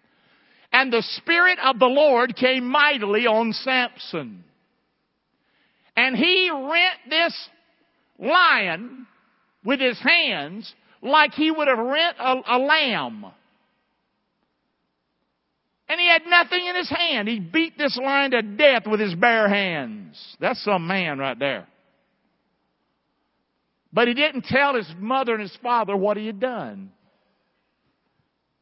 And 0.73 0.92
the 0.92 1.02
Spirit 1.02 1.59
of 1.62 1.78
the 1.78 1.87
Lord 1.87 2.35
came 2.35 2.66
mightily 2.66 3.26
on 3.26 3.52
Samson. 3.52 4.45
And 5.97 6.16
he 6.16 6.50
rent 6.50 6.99
this 7.11 7.49
lion 8.18 9.07
with 9.64 9.80
his 9.80 9.99
hands 10.00 10.73
like 11.02 11.33
he 11.33 11.50
would 11.50 11.68
have 11.68 11.78
rent 11.78 12.16
a, 12.18 12.37
a 12.47 12.59
lamb. 12.59 13.26
And 15.88 15.99
he 15.99 16.09
had 16.09 16.23
nothing 16.26 16.66
in 16.66 16.76
his 16.76 16.90
hand. 16.90 17.28
He 17.28 17.40
beat 17.40 17.78
this 17.78 17.97
lion 17.97 18.33
to 18.33 18.42
death 18.42 18.87
with 18.87 19.00
his 19.00 19.14
bare 19.14 19.49
hands. 19.49 20.37
That's 20.38 20.62
some 20.62 20.87
man 20.87 21.18
right 21.18 21.38
there. 21.38 21.66
But 23.92 24.09
he 24.09 24.14
didn't 24.14 24.45
tell 24.45 24.75
his 24.75 24.90
mother 24.99 25.33
and 25.33 25.42
his 25.42 25.57
father 25.62 25.97
what 25.97 26.18
he 26.18 26.26
had 26.26 26.40
done. 26.40 26.92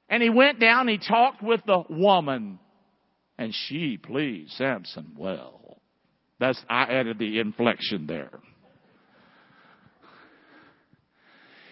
And 0.09 0.23
he 0.23 0.31
went 0.31 0.61
down 0.61 0.89
and 0.89 0.91
he 0.91 0.99
talked 0.99 1.43
with 1.43 1.63
the 1.67 1.83
woman. 1.91 2.61
And 3.39 3.53
she 3.53 3.97
pleased 3.97 4.53
Samson 4.53 5.13
well. 5.19 5.79
That's, 6.39 6.63
I 6.71 6.85
added 6.85 7.19
the 7.19 7.41
inflection 7.41 8.07
there. 8.07 8.31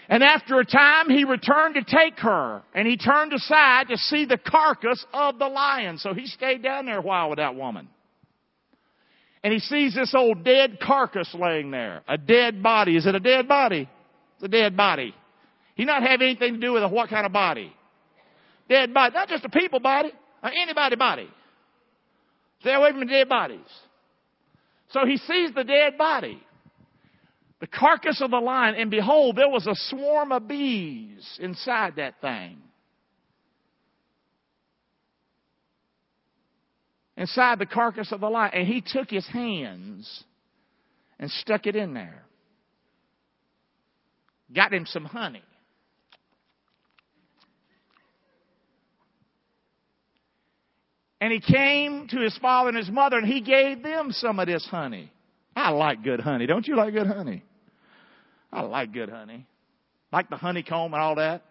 And 0.09 0.23
after 0.23 0.61
a 0.61 0.65
time, 0.65 1.09
he 1.09 1.25
returned 1.25 1.77
to 1.77 1.83
take 1.83 2.19
her, 2.19 2.63
and 2.75 2.87
he 2.87 2.97
turned 2.97 3.33
aside 3.33 3.89
to 3.89 3.97
see 3.97 4.27
the 4.27 4.37
carcass 4.37 5.05
of 5.13 5.39
the 5.39 5.49
lion. 5.49 5.99
So 5.99 6.13
he 6.13 6.27
stayed 6.27 6.63
down 6.63 6.87
there 6.87 6.99
a 6.99 7.03
while 7.03 7.31
with 7.31 7.39
that 7.39 7.55
woman. 7.55 7.89
And 9.43 9.53
he 9.53 9.59
sees 9.59 9.95
this 9.95 10.15
old 10.15 10.45
dead 10.45 10.79
carcass 10.81 11.35
laying 11.35 11.71
there. 11.71 12.03
A 12.09 12.19
dead 12.19 12.63
body. 12.63 12.97
Is 12.97 13.07
it 13.07 13.15
a 13.15 13.21
dead 13.21 13.49
body? 13.49 13.89
It's 14.37 14.45
a 14.45 14.49
dead 14.49 14.77
body. 14.77 15.15
He 15.75 15.85
not 15.85 16.03
have 16.03 16.21
anything 16.21 16.55
to 16.55 16.61
do 16.61 16.73
with 16.73 16.83
a 16.83 16.89
what 16.89 17.11
kind 17.11 17.27
of 17.27 17.33
body? 17.33 17.73
Dead 18.69 18.93
body. 18.93 19.15
Not 19.15 19.29
just 19.29 19.45
a 19.45 19.49
people 19.49 19.81
body, 19.81 20.13
or 20.43 20.51
anybody 20.51 20.97
body. 20.97 21.29
Stay 22.61 22.75
away 22.75 22.91
from 22.91 23.01
the 23.01 23.07
dead 23.07 23.29
bodies. 23.29 23.61
So 24.91 25.05
he 25.07 25.17
sees 25.17 25.53
the 25.55 25.65
dead 25.65 25.99
body 25.99 26.43
the 27.65 27.79
carcass 27.79 28.21
of 28.21 28.31
the 28.31 28.41
lion, 28.41 28.75
and 28.75 28.91
behold, 28.91 29.37
there 29.37 29.49
was 29.49 29.67
a 29.67 29.75
swarm 29.75 30.33
of 30.33 30.47
bees 30.47 31.39
inside 31.41 31.97
that 31.97 32.21
thing. 32.21 32.59
Inside 37.17 37.59
the 37.59 37.65
carcass 37.65 38.13
of 38.13 38.21
the 38.21 38.29
lion. 38.29 38.51
And 38.53 38.69
he 38.69 38.83
took 38.83 39.09
his 39.09 39.27
hands 39.27 40.25
and 41.19 41.31
stuck 41.31 41.67
it 41.67 41.75
in 41.75 41.95
there. 41.95 42.27
Got 44.55 44.75
him 44.75 44.85
some 44.85 45.07
honey. 45.07 45.43
And 51.19 51.33
he 51.33 51.41
came 51.41 52.09
to 52.09 52.19
his 52.19 52.37
father 52.43 52.69
and 52.69 52.77
his 52.77 52.91
mother 52.91 53.17
and 53.17 53.27
he 53.27 53.41
gave 53.41 53.83
them 53.83 54.11
some 54.11 54.39
of 54.39 54.49
this 54.49 54.67
honey. 54.71 55.11
I 55.57 55.71
like 55.71 56.05
good 56.05 56.21
honey. 56.21 56.45
Don't 56.45 56.69
you 56.69 56.77
like 56.77 56.93
good 56.93 57.07
honey? 57.07 57.43
I 58.55 58.63
like 58.63 58.93
good 58.93 59.11
honey. 59.11 59.47
Like 60.13 60.31
the 60.31 60.37
honeycomb 60.37 60.95
and 60.95 61.03
all 61.03 61.17
that. 61.17 61.43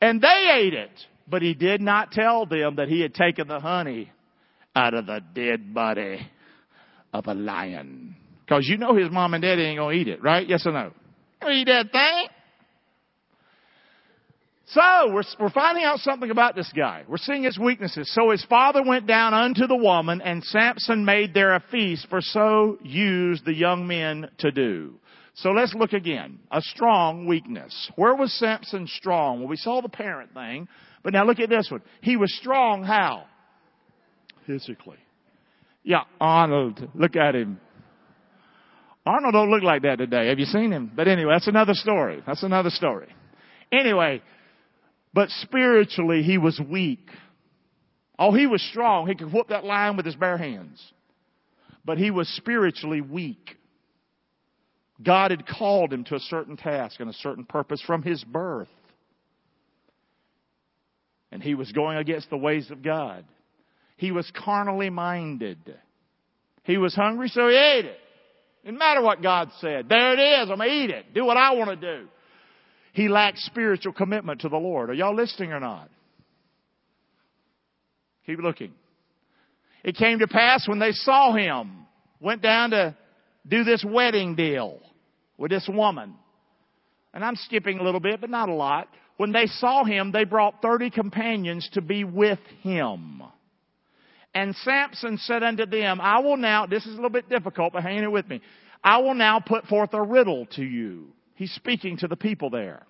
And 0.00 0.22
they 0.22 0.50
ate 0.54 0.74
it. 0.74 0.90
But 1.28 1.42
he 1.42 1.54
did 1.54 1.80
not 1.80 2.12
tell 2.12 2.46
them 2.46 2.76
that 2.76 2.88
he 2.88 3.00
had 3.00 3.14
taken 3.14 3.48
the 3.48 3.60
honey 3.60 4.10
out 4.74 4.94
of 4.94 5.06
the 5.06 5.20
dead 5.34 5.74
body 5.74 6.20
of 7.12 7.26
a 7.26 7.34
lion. 7.34 8.16
Cause 8.48 8.66
you 8.68 8.78
know 8.78 8.96
his 8.96 9.10
mom 9.10 9.34
and 9.34 9.42
daddy 9.42 9.62
ain't 9.62 9.78
gonna 9.78 9.94
eat 9.94 10.08
it, 10.08 10.22
right? 10.22 10.48
Yes 10.48 10.66
or 10.66 10.72
no? 10.72 10.92
Eat 11.48 11.66
that 11.66 11.92
thing. 11.92 12.28
So 14.66 15.12
we're, 15.12 15.24
we're 15.40 15.50
finding 15.50 15.82
out 15.82 15.98
something 15.98 16.30
about 16.30 16.54
this 16.54 16.70
guy. 16.76 17.02
We're 17.08 17.16
seeing 17.16 17.42
his 17.42 17.58
weaknesses. 17.58 18.12
So 18.14 18.30
his 18.30 18.44
father 18.44 18.82
went 18.84 19.06
down 19.06 19.34
unto 19.34 19.66
the 19.66 19.76
woman 19.76 20.20
and 20.20 20.44
Samson 20.44 21.04
made 21.04 21.34
there 21.34 21.54
a 21.54 21.64
feast 21.72 22.06
for 22.08 22.20
so 22.20 22.78
used 22.82 23.44
the 23.44 23.54
young 23.54 23.88
men 23.88 24.30
to 24.38 24.52
do. 24.52 24.94
So 25.34 25.50
let's 25.50 25.74
look 25.74 25.92
again. 25.92 26.40
A 26.50 26.60
strong 26.60 27.26
weakness. 27.26 27.90
Where 27.96 28.14
was 28.14 28.32
Samson 28.38 28.86
strong? 28.86 29.40
Well, 29.40 29.48
we 29.48 29.56
saw 29.56 29.80
the 29.80 29.88
parent 29.88 30.34
thing, 30.34 30.68
but 31.02 31.12
now 31.12 31.24
look 31.24 31.40
at 31.40 31.48
this 31.48 31.68
one. 31.70 31.82
He 32.02 32.16
was 32.16 32.34
strong 32.36 32.82
how? 32.82 33.24
Physically. 34.46 34.98
Yeah, 35.82 36.02
Arnold. 36.20 36.88
Look 36.94 37.16
at 37.16 37.34
him. 37.34 37.60
Arnold 39.06 39.32
don't 39.32 39.50
look 39.50 39.62
like 39.62 39.82
that 39.82 39.96
today. 39.96 40.28
Have 40.28 40.38
you 40.38 40.44
seen 40.44 40.72
him? 40.72 40.90
But 40.94 41.08
anyway, 41.08 41.32
that's 41.32 41.48
another 41.48 41.74
story. 41.74 42.22
That's 42.26 42.42
another 42.42 42.70
story. 42.70 43.08
Anyway, 43.72 44.20
but 45.14 45.30
spiritually 45.30 46.22
he 46.22 46.38
was 46.38 46.60
weak. 46.60 47.08
Oh, 48.18 48.34
he 48.34 48.46
was 48.46 48.60
strong. 48.70 49.06
He 49.06 49.14
could 49.14 49.32
whoop 49.32 49.48
that 49.48 49.64
lion 49.64 49.96
with 49.96 50.04
his 50.04 50.16
bare 50.16 50.36
hands. 50.36 50.84
But 51.84 51.96
he 51.96 52.10
was 52.10 52.28
spiritually 52.28 53.00
weak. 53.00 53.56
God 55.02 55.30
had 55.30 55.46
called 55.46 55.92
him 55.92 56.04
to 56.04 56.14
a 56.14 56.20
certain 56.20 56.56
task 56.56 57.00
and 57.00 57.08
a 57.08 57.14
certain 57.14 57.44
purpose 57.44 57.82
from 57.86 58.02
his 58.02 58.22
birth. 58.24 58.68
And 61.32 61.42
he 61.42 61.54
was 61.54 61.70
going 61.72 61.96
against 61.96 62.28
the 62.28 62.36
ways 62.36 62.70
of 62.70 62.82
God. 62.82 63.24
He 63.96 64.12
was 64.12 64.30
carnally 64.44 64.90
minded. 64.90 65.58
He 66.64 66.76
was 66.76 66.94
hungry, 66.94 67.28
so 67.28 67.48
he 67.48 67.56
ate 67.56 67.84
it. 67.86 67.98
Didn't 68.64 68.78
matter 68.78 69.00
what 69.02 69.22
God 69.22 69.50
said. 69.60 69.88
There 69.88 70.12
it 70.12 70.20
is. 70.20 70.50
I'm 70.50 70.58
going 70.58 70.68
to 70.68 70.74
eat 70.74 70.90
it. 70.90 71.14
Do 71.14 71.24
what 71.24 71.36
I 71.36 71.54
want 71.54 71.80
to 71.80 71.98
do. 71.98 72.08
He 72.92 73.08
lacked 73.08 73.38
spiritual 73.38 73.92
commitment 73.92 74.42
to 74.42 74.48
the 74.48 74.56
Lord. 74.56 74.90
Are 74.90 74.94
y'all 74.94 75.14
listening 75.14 75.52
or 75.52 75.60
not? 75.60 75.88
Keep 78.26 78.40
looking. 78.40 78.72
It 79.82 79.96
came 79.96 80.18
to 80.18 80.26
pass 80.26 80.68
when 80.68 80.78
they 80.78 80.92
saw 80.92 81.32
him, 81.32 81.86
went 82.20 82.42
down 82.42 82.70
to 82.70 82.94
do 83.48 83.64
this 83.64 83.82
wedding 83.86 84.34
deal 84.34 84.80
with 85.40 85.50
this 85.50 85.68
woman. 85.68 86.14
And 87.12 87.24
I'm 87.24 87.34
skipping 87.34 87.80
a 87.80 87.82
little 87.82 87.98
bit, 87.98 88.20
but 88.20 88.30
not 88.30 88.48
a 88.48 88.54
lot. 88.54 88.88
When 89.16 89.32
they 89.32 89.46
saw 89.46 89.84
him, 89.84 90.12
they 90.12 90.24
brought 90.24 90.62
30 90.62 90.90
companions 90.90 91.68
to 91.72 91.80
be 91.80 92.04
with 92.04 92.38
him. 92.62 93.22
And 94.32 94.54
Samson 94.56 95.18
said 95.18 95.42
unto 95.42 95.66
them, 95.66 96.00
I 96.00 96.20
will 96.20 96.36
now, 96.36 96.66
this 96.66 96.86
is 96.86 96.92
a 96.92 96.94
little 96.94 97.10
bit 97.10 97.28
difficult, 97.28 97.72
but 97.72 97.82
hang 97.82 97.98
in 97.98 98.12
with 98.12 98.28
me. 98.28 98.40
I 98.84 98.98
will 98.98 99.14
now 99.14 99.40
put 99.40 99.66
forth 99.66 99.92
a 99.92 100.02
riddle 100.02 100.46
to 100.52 100.62
you. 100.62 101.08
He's 101.34 101.52
speaking 101.52 101.96
to 101.98 102.06
the 102.06 102.16
people 102.16 102.50
there. 102.50 102.86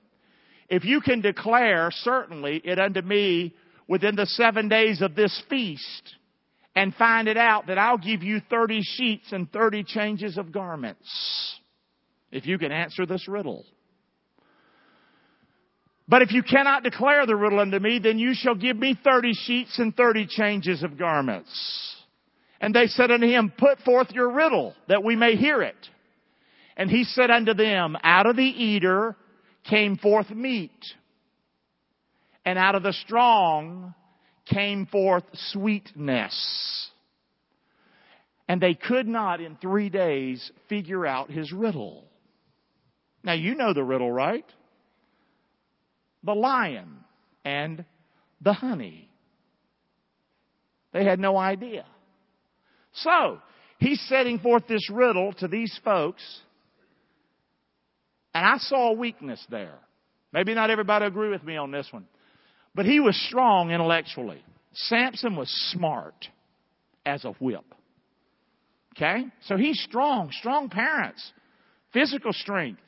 If 0.68 0.84
you 0.84 1.00
can 1.00 1.20
declare 1.20 1.90
certainly 1.90 2.60
it 2.62 2.78
unto 2.78 3.00
me 3.00 3.54
within 3.88 4.16
the 4.16 4.26
seven 4.26 4.68
days 4.68 5.00
of 5.00 5.14
this 5.14 5.42
feast 5.48 6.16
and 6.76 6.94
find 6.94 7.26
it 7.26 7.36
out, 7.36 7.68
that 7.68 7.78
I'll 7.78 7.98
give 7.98 8.22
you 8.22 8.40
30 8.50 8.82
sheets 8.82 9.32
and 9.32 9.50
30 9.50 9.84
changes 9.84 10.36
of 10.36 10.52
garments 10.52 11.59
if 12.32 12.46
you 12.46 12.58
can 12.58 12.72
answer 12.72 13.06
this 13.06 13.28
riddle. 13.28 13.64
But 16.08 16.22
if 16.22 16.32
you 16.32 16.42
cannot 16.42 16.82
declare 16.82 17.24
the 17.24 17.36
riddle 17.36 17.60
unto 17.60 17.78
me, 17.78 18.00
then 18.02 18.18
you 18.18 18.34
shall 18.34 18.56
give 18.56 18.76
me 18.76 18.98
thirty 19.04 19.32
sheets 19.32 19.78
and 19.78 19.96
thirty 19.96 20.26
changes 20.26 20.82
of 20.82 20.98
garments. 20.98 21.96
And 22.60 22.74
they 22.74 22.88
said 22.88 23.10
unto 23.10 23.26
him, 23.26 23.52
Put 23.56 23.78
forth 23.80 24.10
your 24.10 24.30
riddle, 24.32 24.74
that 24.88 25.04
we 25.04 25.14
may 25.14 25.36
hear 25.36 25.62
it. 25.62 25.76
And 26.76 26.90
he 26.90 27.04
said 27.04 27.30
unto 27.30 27.54
them, 27.54 27.96
Out 28.02 28.26
of 28.26 28.36
the 28.36 28.42
eater 28.42 29.16
came 29.68 29.96
forth 29.96 30.30
meat, 30.30 30.84
and 32.44 32.58
out 32.58 32.74
of 32.74 32.82
the 32.82 32.92
strong 32.92 33.94
came 34.52 34.86
forth 34.86 35.24
sweetness. 35.52 36.90
And 38.48 38.60
they 38.60 38.74
could 38.74 39.06
not 39.06 39.40
in 39.40 39.56
three 39.56 39.90
days 39.90 40.50
figure 40.68 41.06
out 41.06 41.30
his 41.30 41.52
riddle. 41.52 42.09
Now 43.22 43.34
you 43.34 43.54
know 43.54 43.72
the 43.72 43.84
riddle, 43.84 44.10
right? 44.10 44.44
The 46.24 46.34
lion 46.34 47.04
and 47.44 47.84
the 48.40 48.52
honey. 48.52 49.08
They 50.92 51.04
had 51.04 51.18
no 51.18 51.36
idea. 51.36 51.84
So, 52.92 53.38
he's 53.78 54.00
setting 54.08 54.38
forth 54.38 54.66
this 54.66 54.90
riddle 54.90 55.32
to 55.34 55.48
these 55.48 55.78
folks, 55.84 56.22
and 58.34 58.44
I 58.44 58.58
saw 58.58 58.90
a 58.90 58.94
weakness 58.94 59.44
there. 59.50 59.78
Maybe 60.32 60.54
not 60.54 60.70
everybody 60.70 61.06
agree 61.06 61.30
with 61.30 61.44
me 61.44 61.56
on 61.56 61.70
this 61.70 61.88
one. 61.90 62.06
But 62.74 62.86
he 62.86 63.00
was 63.00 63.16
strong 63.28 63.70
intellectually. 63.70 64.42
Samson 64.72 65.34
was 65.34 65.48
smart 65.72 66.28
as 67.04 67.24
a 67.24 67.32
whip. 67.32 67.64
Okay? 68.96 69.24
So 69.46 69.56
he's 69.56 69.80
strong, 69.80 70.30
strong 70.32 70.68
parents, 70.68 71.32
physical 71.92 72.32
strength, 72.32 72.80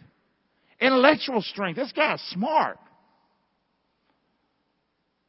intellectual 0.82 1.40
strength. 1.40 1.76
This 1.76 1.92
guy's 1.92 2.20
smart. 2.30 2.78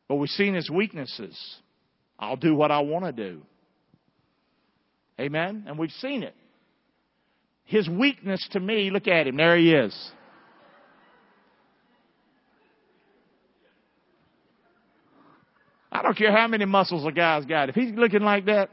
But 0.07 0.15
we've 0.15 0.29
seen 0.29 0.53
his 0.53 0.69
weaknesses. 0.69 1.37
I'll 2.19 2.35
do 2.35 2.55
what 2.55 2.71
I 2.71 2.79
want 2.79 3.05
to 3.05 3.11
do. 3.11 3.41
Amen? 5.19 5.65
And 5.67 5.77
we've 5.77 5.91
seen 5.91 6.23
it. 6.23 6.35
His 7.65 7.87
weakness 7.87 8.45
to 8.51 8.59
me, 8.59 8.89
look 8.89 9.07
at 9.07 9.27
him, 9.27 9.37
there 9.37 9.57
he 9.57 9.73
is. 9.73 10.11
I 15.91 16.01
don't 16.01 16.17
care 16.17 16.31
how 16.31 16.47
many 16.47 16.65
muscles 16.65 17.05
a 17.05 17.11
guy's 17.11 17.45
got. 17.45 17.69
If 17.69 17.75
he's 17.75 17.91
looking 17.93 18.21
like 18.23 18.45
that, 18.45 18.69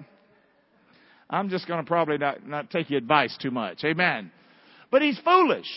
I'm 1.29 1.51
just 1.51 1.69
going 1.69 1.85
to 1.85 1.87
probably 1.87 2.19
not, 2.19 2.47
not 2.47 2.71
take 2.71 2.91
your 2.91 2.99
advice 2.99 3.37
too 3.41 3.51
much. 3.51 3.85
Amen. 3.85 4.33
But 4.91 5.03
he's 5.03 5.19
foolish. 5.21 5.69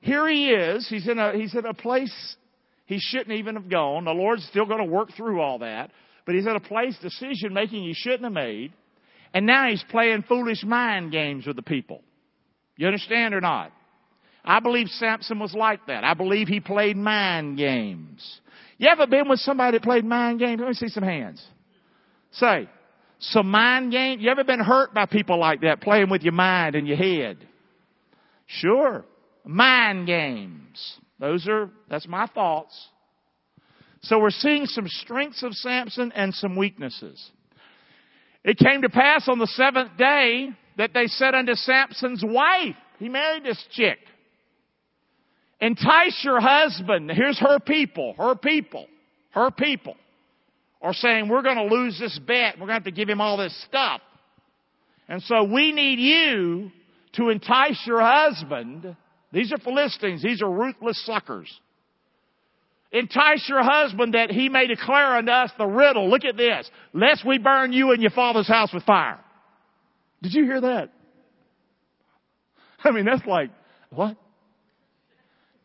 Here 0.00 0.28
he 0.28 0.50
is. 0.50 0.88
He's 0.88 1.08
in 1.08 1.18
a, 1.18 1.32
he's 1.32 1.54
in 1.54 1.66
a 1.66 1.74
place 1.74 2.36
he 2.86 2.98
shouldn't 2.98 3.32
even 3.32 3.54
have 3.56 3.68
gone. 3.68 4.04
The 4.04 4.12
Lord's 4.12 4.46
still 4.46 4.64
going 4.64 4.78
to 4.78 4.90
work 4.90 5.10
through 5.16 5.40
all 5.40 5.58
that. 5.58 5.90
But 6.24 6.34
he's 6.34 6.46
at 6.46 6.56
a 6.56 6.60
place, 6.60 6.96
decision 7.00 7.52
making 7.52 7.82
he 7.82 7.94
shouldn't 7.94 8.24
have 8.24 8.32
made. 8.32 8.72
And 9.34 9.46
now 9.46 9.68
he's 9.68 9.84
playing 9.90 10.24
foolish 10.28 10.64
mind 10.64 11.12
games 11.12 11.46
with 11.46 11.56
the 11.56 11.62
people. 11.62 12.02
You 12.76 12.86
understand 12.86 13.34
or 13.34 13.40
not? 13.40 13.72
I 14.44 14.60
believe 14.60 14.88
Samson 14.88 15.38
was 15.38 15.52
like 15.52 15.86
that. 15.88 16.04
I 16.04 16.14
believe 16.14 16.48
he 16.48 16.60
played 16.60 16.96
mind 16.96 17.58
games. 17.58 18.40
You 18.78 18.88
ever 18.88 19.06
been 19.06 19.28
with 19.28 19.40
somebody 19.40 19.76
that 19.76 19.82
played 19.82 20.04
mind 20.04 20.38
games? 20.38 20.60
Let 20.60 20.68
me 20.68 20.74
see 20.74 20.88
some 20.88 21.02
hands. 21.02 21.44
Say, 22.32 22.68
some 23.18 23.50
mind 23.50 23.92
games. 23.92 24.22
You 24.22 24.30
ever 24.30 24.44
been 24.44 24.60
hurt 24.60 24.94
by 24.94 25.06
people 25.06 25.38
like 25.38 25.60
that, 25.62 25.82
playing 25.82 26.08
with 26.08 26.22
your 26.22 26.32
mind 26.32 26.74
and 26.74 26.86
your 26.86 26.96
head? 26.96 27.38
Sure. 28.46 29.04
Mind 29.44 30.06
games. 30.06 30.98
Those 31.18 31.46
are, 31.48 31.70
that's 31.88 32.06
my 32.06 32.26
thoughts. 32.26 32.88
So 34.02 34.20
we're 34.20 34.30
seeing 34.30 34.66
some 34.66 34.86
strengths 34.86 35.42
of 35.42 35.54
Samson 35.54 36.12
and 36.14 36.32
some 36.34 36.56
weaknesses. 36.56 37.30
It 38.44 38.58
came 38.58 38.82
to 38.82 38.88
pass 38.88 39.28
on 39.28 39.38
the 39.38 39.46
seventh 39.48 39.96
day 39.98 40.50
that 40.76 40.94
they 40.94 41.06
said 41.06 41.34
unto 41.34 41.54
Samson's 41.54 42.22
wife, 42.24 42.76
he 42.98 43.08
married 43.08 43.44
this 43.44 43.62
chick. 43.72 43.98
Entice 45.60 46.20
your 46.22 46.40
husband. 46.40 47.10
Here's 47.10 47.38
her 47.40 47.58
people, 47.58 48.14
her 48.16 48.36
people, 48.36 48.86
her 49.30 49.50
people 49.50 49.96
are 50.80 50.94
saying, 50.94 51.28
we're 51.28 51.42
going 51.42 51.56
to 51.56 51.74
lose 51.74 51.98
this 51.98 52.16
bet. 52.20 52.54
We're 52.54 52.66
going 52.66 52.68
to 52.68 52.74
have 52.74 52.84
to 52.84 52.92
give 52.92 53.08
him 53.08 53.20
all 53.20 53.36
this 53.36 53.64
stuff. 53.64 54.00
And 55.08 55.20
so 55.22 55.44
we 55.44 55.72
need 55.72 55.98
you 55.98 56.70
to 57.14 57.30
entice 57.30 57.82
your 57.86 58.00
husband. 58.00 58.96
These 59.32 59.52
are 59.52 59.58
Philistines. 59.58 60.22
These 60.22 60.42
are 60.42 60.50
ruthless 60.50 61.04
suckers. 61.04 61.48
Entice 62.90 63.46
your 63.48 63.62
husband 63.62 64.14
that 64.14 64.30
he 64.30 64.48
may 64.48 64.66
declare 64.66 65.16
unto 65.16 65.30
us 65.30 65.50
the 65.58 65.66
riddle. 65.66 66.08
Look 66.08 66.24
at 66.24 66.36
this. 66.36 66.70
Lest 66.94 67.24
we 67.26 67.38
burn 67.38 67.72
you 67.72 67.92
and 67.92 68.00
your 68.00 68.10
father's 68.10 68.48
house 68.48 68.72
with 68.72 68.84
fire. 68.84 69.20
Did 70.22 70.32
you 70.32 70.44
hear 70.44 70.60
that? 70.62 70.90
I 72.84 72.90
mean, 72.90 73.04
that's 73.04 73.26
like, 73.26 73.50
what? 73.90 74.16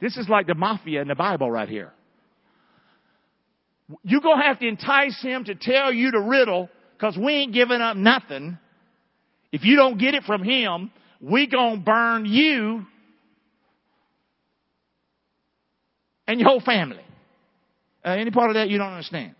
This 0.02 0.18
is 0.18 0.28
like 0.28 0.48
the 0.48 0.56
mafia 0.56 1.02
in 1.02 1.08
the 1.08 1.16
Bible 1.16 1.50
right 1.50 1.70
here. 1.70 1.94
You're 4.04 4.22
going 4.22 4.40
to 4.40 4.44
have 4.44 4.60
to 4.60 4.68
entice 4.68 5.22
him 5.22 5.46
to 5.46 5.56
tell 5.56 5.94
you 5.94 6.12
the 6.12 6.20
riddle 6.20 6.70
because 6.98 7.18
we 7.18 7.34
ain't 7.34 7.54
giving 7.54 7.80
up 7.82 7.96
nothing. 7.96 8.58
If 9.54 9.64
you 9.64 9.78
don't 9.78 9.98
get 9.98 10.14
it 10.14 10.24
from 10.24 10.44
him, 10.44 10.92
we 11.22 11.48
going 11.48 11.80
to 11.80 11.86
burn 11.86 12.26
you 12.26 12.86
and 16.28 16.40
your 16.40 16.50
whole 16.50 16.62
family. 16.62 17.04
Uh, 18.06 18.10
any 18.10 18.32
part 18.32 18.50
of 18.50 18.56
that 18.56 18.70
you 18.70 18.78
don't 18.78 18.92
understand. 18.92 19.36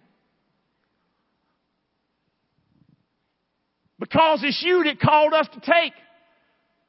Because 4.00 4.42
it's 4.44 4.62
you 4.66 4.84
that 4.84 5.00
called 5.00 5.34
us 5.34 5.48
to 5.54 5.60
take, 5.60 5.94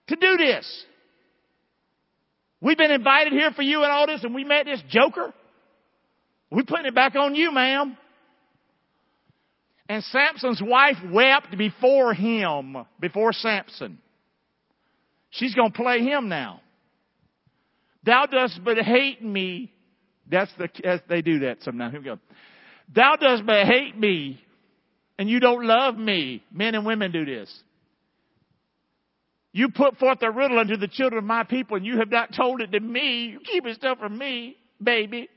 to 0.08 0.16
do 0.16 0.36
this. 0.36 0.84
We've 2.60 2.78
been 2.78 2.90
invited 2.90 3.32
here 3.32 3.50
for 3.52 3.62
you 3.62 3.82
and 3.82 3.92
all 3.92 4.06
this 4.06 4.24
and 4.24 4.34
we 4.34 4.44
met 4.44 4.66
this 4.66 4.82
joker. 4.88 5.32
We're 6.50 6.64
putting 6.64 6.86
it 6.86 6.94
back 6.94 7.14
on 7.14 7.34
you, 7.34 7.52
ma'am. 7.52 7.96
And 9.88 10.02
Samson's 10.04 10.62
wife 10.62 10.96
wept 11.12 11.56
before 11.58 12.14
him, 12.14 12.76
before 13.00 13.32
Samson. 13.32 13.98
She's 15.30 15.54
going 15.54 15.72
to 15.72 15.76
play 15.76 16.00
him 16.00 16.28
now. 16.28 16.62
Thou 18.04 18.26
dost 18.26 18.60
but 18.64 18.78
hate 18.78 19.22
me. 19.22 19.73
That's 20.30 20.50
the, 20.58 20.68
that's, 20.82 21.02
they 21.08 21.22
do 21.22 21.40
that 21.40 21.62
sometimes. 21.62 21.92
Here 21.92 22.00
we 22.00 22.06
go. 22.06 22.18
Thou 22.94 23.16
dost 23.16 23.44
but 23.46 23.66
hate 23.66 23.96
me 23.96 24.40
and 25.18 25.28
you 25.28 25.40
don't 25.40 25.64
love 25.64 25.96
me. 25.96 26.42
Men 26.52 26.74
and 26.74 26.84
women 26.84 27.12
do 27.12 27.24
this. 27.24 27.52
You 29.52 29.68
put 29.68 29.98
forth 29.98 30.18
a 30.22 30.30
riddle 30.30 30.58
unto 30.58 30.76
the 30.76 30.88
children 30.88 31.18
of 31.18 31.24
my 31.24 31.44
people, 31.44 31.76
and 31.76 31.86
you 31.86 31.98
have 31.98 32.10
not 32.10 32.34
told 32.34 32.60
it 32.60 32.72
to 32.72 32.80
me. 32.80 33.26
You 33.26 33.40
keep 33.40 33.64
it 33.66 33.76
stuff 33.76 33.98
from 33.98 34.18
me, 34.18 34.56
baby. 34.82 35.28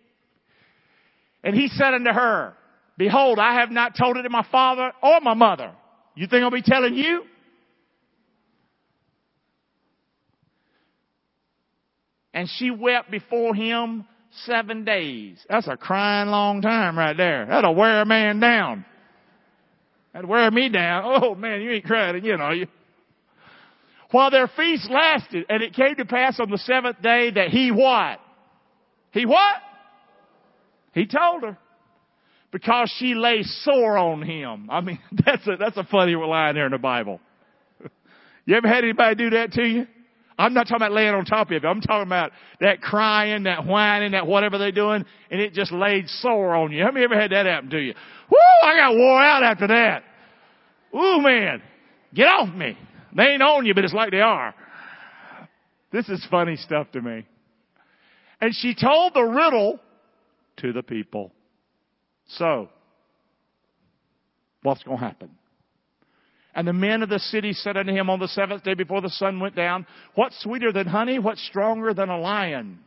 And 1.43 1.55
he 1.55 1.67
said 1.67 1.93
unto 1.93 2.11
her, 2.11 2.55
Behold, 2.97 3.37
I 3.37 3.59
have 3.59 3.69
not 3.69 3.95
told 3.95 4.17
it 4.17 4.23
to 4.23 4.29
my 4.29 4.45
father 4.51 4.91
or 5.03 5.21
my 5.21 5.35
mother. 5.35 5.71
You 6.15 6.25
think 6.25 6.43
I'll 6.43 6.49
be 6.49 6.63
telling 6.63 6.95
you? 6.95 7.23
And 12.33 12.49
she 12.57 12.71
wept 12.71 13.11
before 13.11 13.53
him 13.53 14.05
seven 14.45 14.85
days. 14.85 15.43
That's 15.49 15.67
a 15.67 15.77
crying 15.77 16.29
long 16.29 16.61
time 16.61 16.97
right 16.97 17.15
there. 17.15 17.45
That'll 17.45 17.75
wear 17.75 18.01
a 18.01 18.05
man 18.05 18.39
down. 18.39 18.85
That'll 20.13 20.29
wear 20.29 20.49
me 20.51 20.69
down. 20.69 21.03
Oh 21.05 21.35
man, 21.35 21.61
you 21.61 21.71
ain't 21.71 21.85
crying, 21.85 22.23
you 22.23 22.37
know. 22.37 22.51
You, 22.51 22.67
while 24.11 24.31
their 24.31 24.47
feast 24.47 24.89
lasted. 24.89 25.45
And 25.49 25.61
it 25.61 25.73
came 25.73 25.95
to 25.95 26.05
pass 26.05 26.39
on 26.39 26.49
the 26.49 26.57
seventh 26.57 27.01
day 27.01 27.31
that 27.31 27.49
he 27.49 27.71
what? 27.71 28.19
He 29.11 29.25
what? 29.25 29.55
He 30.93 31.05
told 31.05 31.43
her. 31.43 31.57
Because 32.51 32.91
she 32.97 33.13
lay 33.13 33.43
sore 33.43 33.97
on 33.97 34.21
him. 34.21 34.69
I 34.71 34.81
mean, 34.81 34.99
that's 35.25 35.45
a, 35.47 35.57
that's 35.57 35.77
a 35.77 35.83
funny 35.83 36.15
line 36.15 36.55
there 36.55 36.65
in 36.65 36.71
the 36.71 36.77
Bible. 36.77 37.19
You 38.45 38.55
ever 38.55 38.69
had 38.69 38.85
anybody 38.85 39.15
do 39.15 39.29
that 39.31 39.51
to 39.51 39.61
you? 39.61 39.87
I'm 40.37 40.53
not 40.53 40.67
talking 40.67 40.77
about 40.77 40.91
laying 40.91 41.13
on 41.13 41.25
top 41.25 41.47
of 41.47 41.51
you. 41.51 41.67
I'm 41.67 41.81
talking 41.81 42.07
about 42.07 42.31
that 42.59 42.81
crying, 42.81 43.43
that 43.43 43.65
whining, 43.65 44.11
that 44.11 44.27
whatever 44.27 44.57
they're 44.57 44.71
doing, 44.71 45.03
and 45.31 45.41
it 45.41 45.53
just 45.53 45.71
laid 45.71 46.07
sore 46.07 46.55
on 46.55 46.71
you. 46.71 46.83
How 46.83 46.91
many 46.91 47.05
ever 47.05 47.19
had 47.19 47.31
that 47.31 47.45
happen 47.47 47.69
to 47.71 47.79
you? 47.79 47.93
Woo! 48.29 48.37
I 48.63 48.75
got 48.75 48.95
wore 48.95 49.21
out 49.21 49.43
after 49.43 49.67
that. 49.67 50.03
Ooh, 50.95 51.21
man. 51.21 51.61
Get 52.13 52.27
off 52.27 52.53
me. 52.53 52.77
They 53.15 53.23
ain't 53.23 53.41
on 53.41 53.65
you, 53.65 53.73
but 53.73 53.83
it's 53.83 53.93
like 53.93 54.11
they 54.11 54.21
are. 54.21 54.53
This 55.91 56.07
is 56.09 56.25
funny 56.29 56.55
stuff 56.55 56.91
to 56.91 57.01
me. 57.01 57.25
And 58.39 58.53
she 58.53 58.75
told 58.75 59.13
the 59.15 59.23
riddle 59.23 59.79
to 60.57 60.73
the 60.73 60.83
people. 60.83 61.31
So, 62.27 62.69
what's 64.61 64.83
going 64.83 64.99
to 64.99 65.03
happen? 65.03 65.31
And 66.57 66.67
the 66.67 66.73
men 66.73 67.03
of 67.03 67.09
the 67.09 67.19
city 67.19 67.53
said 67.53 67.77
unto 67.77 67.93
him 67.93 68.09
on 68.09 68.19
the 68.19 68.27
seventh 68.27 68.63
day 68.63 68.73
before 68.73 68.99
the 68.99 69.11
sun 69.11 69.39
went 69.39 69.55
down, 69.55 69.85
What's 70.15 70.41
sweeter 70.41 70.71
than 70.73 70.87
honey? 70.87 71.19
What's 71.19 71.45
stronger 71.45 71.93
than 71.93 72.09
a 72.09 72.19
lion? 72.19 72.79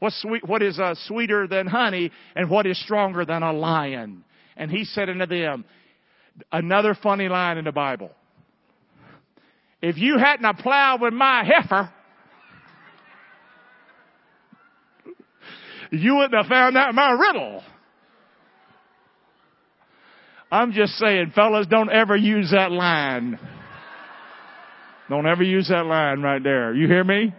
What's 0.00 0.20
sweet, 0.20 0.46
what 0.48 0.62
is 0.62 0.80
uh, 0.80 0.96
sweeter 1.06 1.46
than 1.46 1.68
honey? 1.68 2.10
And 2.34 2.50
what 2.50 2.66
is 2.66 2.82
stronger 2.82 3.24
than 3.24 3.44
a 3.44 3.52
lion? 3.52 4.24
And 4.56 4.68
he 4.68 4.84
said 4.84 5.08
unto 5.08 5.26
them, 5.26 5.64
another 6.50 6.96
funny 7.00 7.28
line 7.28 7.56
in 7.56 7.66
the 7.66 7.72
Bible. 7.72 8.10
If 9.80 9.96
you 9.96 10.18
hadn't 10.18 10.44
a 10.44 10.54
plowed 10.54 11.00
with 11.00 11.14
my 11.14 11.44
heifer, 11.44 11.88
you 15.92 16.16
wouldn't 16.16 16.34
have 16.34 16.46
found 16.46 16.76
out 16.76 16.92
my 16.96 17.12
riddle. 17.12 17.62
I'm 20.52 20.72
just 20.72 20.92
saying, 20.98 21.32
fellas, 21.34 21.66
don't 21.66 21.90
ever 21.90 22.14
use 22.14 22.50
that 22.50 22.70
line. 22.70 23.38
Don't 25.08 25.26
ever 25.26 25.42
use 25.42 25.68
that 25.68 25.86
line 25.86 26.20
right 26.20 26.42
there. 26.42 26.74
You 26.74 26.86
hear 26.86 27.02
me? 27.02 27.34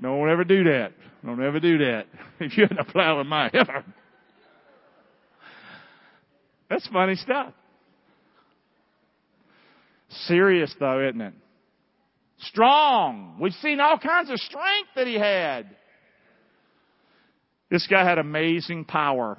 Don't 0.00 0.28
ever 0.28 0.42
do 0.42 0.64
that. 0.64 0.94
Don't 1.24 1.40
ever 1.40 1.60
do 1.60 1.78
that. 1.78 2.06
If 2.40 2.58
you 2.58 2.64
end 2.64 2.76
up 2.80 2.88
plowing 2.88 3.28
my 3.28 3.50
yard. 3.54 3.84
That's 6.68 6.88
funny 6.88 7.14
stuff. 7.14 7.52
Serious 10.26 10.74
though, 10.80 11.06
isn't 11.06 11.20
it? 11.20 11.34
Strong. 12.40 13.36
We've 13.40 13.52
seen 13.52 13.78
all 13.78 13.96
kinds 13.98 14.28
of 14.28 14.40
strength 14.40 14.88
that 14.96 15.06
he 15.06 15.14
had. 15.14 15.76
This 17.70 17.86
guy 17.86 18.04
had 18.04 18.18
amazing 18.18 18.86
power. 18.86 19.38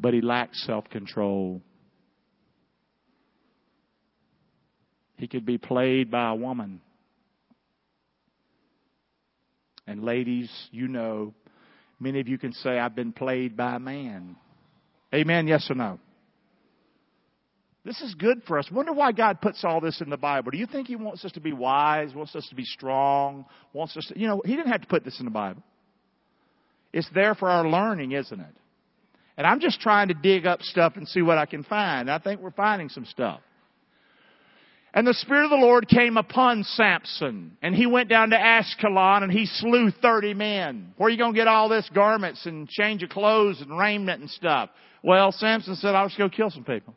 But 0.00 0.14
he 0.14 0.22
lacked 0.22 0.56
self 0.56 0.88
control. 0.88 1.60
He 5.16 5.28
could 5.28 5.44
be 5.44 5.58
played 5.58 6.10
by 6.10 6.30
a 6.30 6.34
woman. 6.34 6.80
And 9.86 10.02
ladies, 10.02 10.50
you 10.70 10.88
know, 10.88 11.34
many 11.98 12.20
of 12.20 12.28
you 12.28 12.38
can 12.38 12.54
say, 12.54 12.78
I've 12.78 12.94
been 12.94 13.12
played 13.12 13.56
by 13.56 13.76
a 13.76 13.78
man. 13.78 14.36
Amen, 15.12 15.46
yes 15.46 15.66
or 15.68 15.74
no? 15.74 15.98
This 17.84 18.00
is 18.00 18.14
good 18.14 18.42
for 18.46 18.58
us. 18.58 18.70
Wonder 18.70 18.92
why 18.92 19.12
God 19.12 19.40
puts 19.40 19.64
all 19.64 19.80
this 19.80 20.00
in 20.00 20.08
the 20.08 20.16
Bible. 20.16 20.52
Do 20.52 20.58
you 20.58 20.66
think 20.66 20.86
He 20.86 20.96
wants 20.96 21.24
us 21.24 21.32
to 21.32 21.40
be 21.40 21.52
wise, 21.52 22.14
wants 22.14 22.34
us 22.36 22.46
to 22.48 22.54
be 22.54 22.64
strong, 22.64 23.44
wants 23.72 23.96
us 23.96 24.06
to, 24.06 24.18
you 24.18 24.26
know, 24.26 24.40
He 24.44 24.54
didn't 24.54 24.72
have 24.72 24.82
to 24.82 24.86
put 24.86 25.04
this 25.04 25.18
in 25.18 25.24
the 25.24 25.30
Bible. 25.30 25.62
It's 26.92 27.08
there 27.14 27.34
for 27.34 27.48
our 27.48 27.68
learning, 27.68 28.12
isn't 28.12 28.40
it? 28.40 28.56
And 29.40 29.46
I'm 29.46 29.60
just 29.60 29.80
trying 29.80 30.08
to 30.08 30.14
dig 30.14 30.44
up 30.44 30.60
stuff 30.60 30.96
and 30.96 31.08
see 31.08 31.22
what 31.22 31.38
I 31.38 31.46
can 31.46 31.64
find. 31.64 32.10
I 32.10 32.18
think 32.18 32.42
we're 32.42 32.50
finding 32.50 32.90
some 32.90 33.06
stuff. 33.06 33.40
And 34.92 35.06
the 35.06 35.14
Spirit 35.14 35.44
of 35.44 35.50
the 35.50 35.56
Lord 35.56 35.88
came 35.88 36.18
upon 36.18 36.62
Samson, 36.62 37.56
and 37.62 37.74
he 37.74 37.86
went 37.86 38.10
down 38.10 38.28
to 38.30 38.36
Ashkelon 38.36 39.22
and 39.22 39.32
he 39.32 39.46
slew 39.46 39.92
30 39.92 40.34
men. 40.34 40.92
Where 40.98 41.06
are 41.06 41.10
you 41.10 41.16
going 41.16 41.32
to 41.32 41.38
get 41.38 41.48
all 41.48 41.70
this 41.70 41.88
garments 41.94 42.44
and 42.44 42.68
change 42.68 43.02
of 43.02 43.08
clothes 43.08 43.62
and 43.62 43.78
raiment 43.78 44.20
and 44.20 44.28
stuff? 44.28 44.68
Well, 45.02 45.32
Samson 45.32 45.74
said, 45.76 45.94
I'll 45.94 46.08
just 46.08 46.18
go 46.18 46.28
kill 46.28 46.50
some 46.50 46.64
people. 46.64 46.94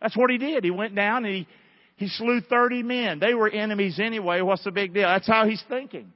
That's 0.00 0.16
what 0.16 0.30
he 0.30 0.38
did. 0.38 0.62
He 0.62 0.70
went 0.70 0.94
down 0.94 1.24
and 1.24 1.34
he, 1.34 1.48
he 1.96 2.06
slew 2.06 2.40
30 2.40 2.84
men. 2.84 3.18
They 3.18 3.34
were 3.34 3.48
enemies 3.48 3.98
anyway. 3.98 4.42
What's 4.42 4.62
the 4.62 4.70
big 4.70 4.94
deal? 4.94 5.08
That's 5.08 5.26
how 5.26 5.44
he's 5.44 5.64
thinking. 5.68 6.12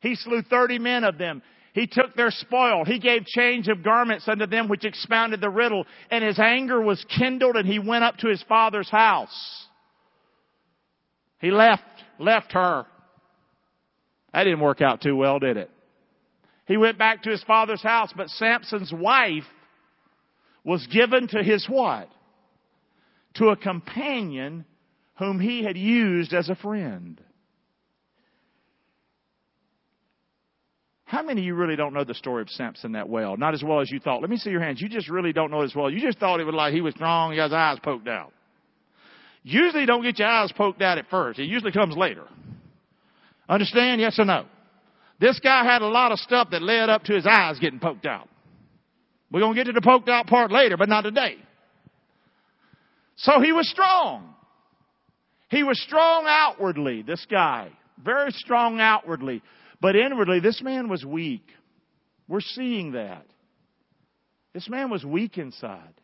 He 0.00 0.14
slew 0.14 0.40
30 0.40 0.78
men 0.78 1.04
of 1.04 1.18
them. 1.18 1.42
He 1.78 1.86
took 1.86 2.16
their 2.16 2.32
spoil. 2.32 2.84
He 2.84 2.98
gave 2.98 3.24
change 3.24 3.68
of 3.68 3.84
garments 3.84 4.26
unto 4.26 4.46
them 4.46 4.66
which 4.66 4.84
expounded 4.84 5.40
the 5.40 5.48
riddle. 5.48 5.86
And 6.10 6.24
his 6.24 6.36
anger 6.40 6.80
was 6.80 7.04
kindled 7.16 7.54
and 7.54 7.68
he 7.68 7.78
went 7.78 8.02
up 8.02 8.16
to 8.18 8.28
his 8.28 8.42
father's 8.48 8.90
house. 8.90 9.66
He 11.38 11.52
left, 11.52 11.84
left 12.18 12.50
her. 12.50 12.84
That 14.32 14.42
didn't 14.42 14.58
work 14.58 14.80
out 14.80 15.02
too 15.02 15.14
well, 15.14 15.38
did 15.38 15.56
it? 15.56 15.70
He 16.66 16.76
went 16.76 16.98
back 16.98 17.22
to 17.22 17.30
his 17.30 17.44
father's 17.44 17.82
house, 17.82 18.12
but 18.16 18.28
Samson's 18.28 18.92
wife 18.92 19.44
was 20.64 20.84
given 20.88 21.28
to 21.28 21.44
his 21.44 21.64
what? 21.68 22.08
To 23.34 23.50
a 23.50 23.56
companion 23.56 24.64
whom 25.16 25.38
he 25.38 25.62
had 25.62 25.76
used 25.76 26.34
as 26.34 26.48
a 26.48 26.56
friend. 26.56 27.22
How 31.08 31.22
many 31.22 31.40
of 31.40 31.46
you 31.46 31.54
really 31.54 31.74
don't 31.74 31.94
know 31.94 32.04
the 32.04 32.12
story 32.12 32.42
of 32.42 32.50
Samson 32.50 32.92
that 32.92 33.08
well? 33.08 33.38
Not 33.38 33.54
as 33.54 33.62
well 33.62 33.80
as 33.80 33.90
you 33.90 33.98
thought. 33.98 34.20
Let 34.20 34.28
me 34.28 34.36
see 34.36 34.50
your 34.50 34.60
hands. 34.60 34.82
You 34.82 34.90
just 34.90 35.08
really 35.08 35.32
don't 35.32 35.50
know 35.50 35.62
it 35.62 35.64
as 35.64 35.74
well. 35.74 35.90
You 35.90 36.02
just 36.02 36.18
thought 36.18 36.38
it 36.38 36.44
was 36.44 36.54
like 36.54 36.74
he 36.74 36.82
was 36.82 36.92
strong, 36.92 37.32
he 37.32 37.38
his 37.38 37.50
eyes 37.50 37.78
poked 37.82 38.08
out. 38.08 38.30
Usually 39.42 39.86
don't 39.86 40.02
get 40.02 40.18
your 40.18 40.28
eyes 40.28 40.52
poked 40.52 40.82
out 40.82 40.98
at 40.98 41.08
first. 41.08 41.38
It 41.38 41.44
usually 41.44 41.72
comes 41.72 41.96
later. 41.96 42.24
Understand? 43.48 44.02
Yes 44.02 44.18
or 44.18 44.26
no? 44.26 44.44
This 45.18 45.40
guy 45.40 45.64
had 45.64 45.80
a 45.80 45.86
lot 45.86 46.12
of 46.12 46.18
stuff 46.18 46.50
that 46.50 46.60
led 46.60 46.90
up 46.90 47.04
to 47.04 47.14
his 47.14 47.26
eyes 47.26 47.58
getting 47.58 47.80
poked 47.80 48.04
out. 48.04 48.28
We're 49.32 49.40
going 49.40 49.54
to 49.54 49.60
get 49.60 49.64
to 49.64 49.72
the 49.72 49.80
poked 49.80 50.10
out 50.10 50.26
part 50.26 50.52
later, 50.52 50.76
but 50.76 50.90
not 50.90 51.02
today. 51.02 51.36
So 53.16 53.40
he 53.40 53.52
was 53.52 53.66
strong. 53.70 54.34
He 55.48 55.62
was 55.62 55.80
strong 55.80 56.26
outwardly, 56.28 57.00
this 57.00 57.26
guy. 57.30 57.70
Very 58.04 58.30
strong 58.32 58.78
outwardly. 58.78 59.42
But 59.80 59.96
inwardly, 59.96 60.40
this 60.40 60.60
man 60.62 60.88
was 60.88 61.04
weak. 61.04 61.46
We're 62.26 62.40
seeing 62.40 62.92
that. 62.92 63.26
This 64.52 64.68
man 64.68 64.90
was 64.90 65.04
weak 65.04 65.38
inside. 65.38 65.94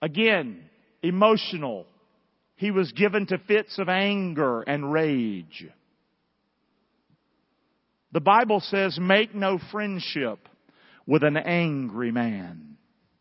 Again, 0.00 0.64
emotional. 1.02 1.86
He 2.56 2.70
was 2.70 2.90
given 2.92 3.26
to 3.26 3.38
fits 3.38 3.78
of 3.78 3.88
anger 3.88 4.62
and 4.62 4.92
rage. 4.92 5.66
The 8.12 8.20
Bible 8.20 8.60
says, 8.60 8.98
make 9.00 9.34
no 9.34 9.58
friendship 9.70 10.48
with 11.06 11.22
an 11.22 11.36
angry 11.36 12.12
man. 12.12 12.76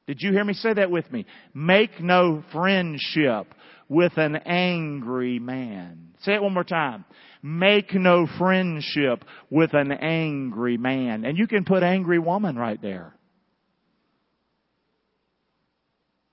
Did 0.07 0.21
you 0.21 0.31
hear 0.31 0.43
me 0.43 0.53
say 0.53 0.73
that 0.73 0.91
with 0.91 1.11
me? 1.11 1.25
Make 1.53 2.01
no 2.01 2.43
friendship 2.51 3.47
with 3.91 4.13
an 4.15 4.37
angry 4.45 5.37
man. 5.37 6.13
Say 6.21 6.35
it 6.35 6.41
one 6.41 6.53
more 6.53 6.63
time. 6.63 7.03
Make 7.43 7.93
no 7.93 8.25
friendship 8.37 9.25
with 9.49 9.73
an 9.73 9.91
angry 9.91 10.77
man. 10.77 11.25
And 11.25 11.37
you 11.37 11.45
can 11.45 11.65
put 11.65 11.83
angry 11.83 12.17
woman 12.17 12.55
right 12.55 12.81
there. 12.81 13.13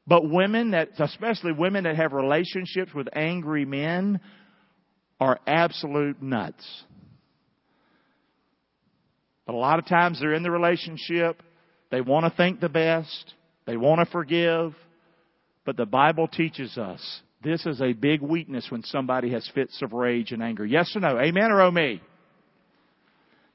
But 0.07 0.31
women 0.31 0.71
that, 0.71 0.90
especially 1.01 1.51
women 1.51 1.83
that 1.83 1.97
have 1.97 2.12
relationships 2.12 2.94
with 2.94 3.09
angry 3.12 3.64
men, 3.64 4.21
are 5.18 5.40
absolute 5.44 6.23
nuts. 6.23 6.64
But 9.47 9.57
a 9.57 9.59
lot 9.59 9.81
of 9.81 9.87
times 9.87 10.21
they're 10.21 10.35
in 10.35 10.44
the 10.44 10.51
relationship, 10.53 11.42
they 11.90 12.03
want 12.03 12.25
to 12.25 12.37
think 12.37 12.61
the 12.61 12.68
best, 12.68 13.35
they 13.66 13.77
want 13.77 13.99
to 13.99 14.07
forgive, 14.12 14.77
but 15.66 15.77
the 15.77 15.87
Bible 15.87 16.29
teaches 16.29 16.79
us 16.79 17.23
this 17.42 17.64
is 17.66 17.81
a 17.81 17.92
big 17.92 18.20
weakness 18.20 18.66
when 18.70 18.83
somebody 18.83 19.31
has 19.33 19.48
fits 19.55 19.81
of 19.83 19.92
rage 19.92 20.33
and 20.33 20.42
anger. 20.42 20.66
Yes 20.66 20.94
or 20.96 21.01
no? 21.01 21.18
Amen 21.18 21.51
or 21.51 21.62
oh 21.62 21.70
me? 21.70 22.03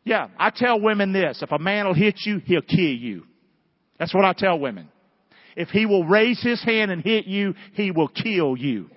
Yeah, 0.06 0.28
I 0.38 0.52
tell 0.52 0.80
women 0.80 1.14
this. 1.14 1.42
If 1.42 1.52
a 1.52 1.60
man 1.60 1.88
will 1.88 1.94
hit 1.94 2.20
you, 2.26 2.40
he'll 2.46 2.62
kill 2.62 2.78
you. 2.80 3.24
That's 4.00 4.14
what 4.14 4.26
I 4.26 4.34
tell 4.34 4.60
women. 4.60 4.90
If 5.56 5.70
he 5.70 5.86
will 5.86 6.06
raise 6.06 6.42
his 6.42 6.64
hand 6.64 6.92
and 6.92 7.02
hit 7.02 7.26
you, 7.26 7.54
he 7.74 7.92
will 7.92 8.08
kill 8.08 8.58
you. 8.58 8.90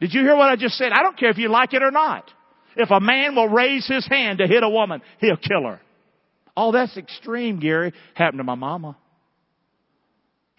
Did 0.00 0.12
you 0.12 0.20
hear 0.20 0.36
what 0.36 0.50
I 0.50 0.56
just 0.56 0.76
said? 0.76 0.92
I 0.92 1.02
don't 1.02 1.16
care 1.16 1.30
if 1.30 1.38
you 1.38 1.48
like 1.48 1.72
it 1.72 1.82
or 1.82 1.90
not. 1.90 2.30
If 2.76 2.90
a 2.90 3.00
man 3.00 3.34
will 3.34 3.48
raise 3.48 3.86
his 3.86 4.06
hand 4.06 4.38
to 4.38 4.46
hit 4.46 4.62
a 4.62 4.68
woman, 4.68 5.00
he'll 5.18 5.38
kill 5.38 5.62
her. 5.64 5.80
Oh, 6.56 6.72
that's 6.72 6.96
extreme, 6.96 7.58
Gary. 7.58 7.92
Happened 8.14 8.38
to 8.38 8.44
my 8.44 8.54
mama. 8.54 8.96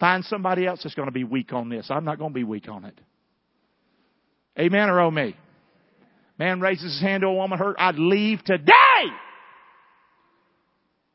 Find 0.00 0.24
somebody 0.24 0.66
else 0.66 0.80
that's 0.82 0.94
going 0.94 1.08
to 1.08 1.12
be 1.12 1.24
weak 1.24 1.52
on 1.52 1.68
this. 1.68 1.90
I'm 1.90 2.04
not 2.04 2.18
going 2.18 2.30
to 2.30 2.34
be 2.34 2.44
weak 2.44 2.68
on 2.68 2.84
it. 2.84 2.98
Amen 4.58 4.88
or 4.88 5.00
oh 5.00 5.10
me? 5.10 5.36
Man 6.38 6.60
raises 6.60 6.84
his 6.92 7.00
hand 7.00 7.22
to 7.22 7.26
a 7.28 7.34
woman 7.34 7.58
hurt. 7.58 7.76
I'd 7.78 7.98
leave 7.98 8.42
today. 8.44 8.72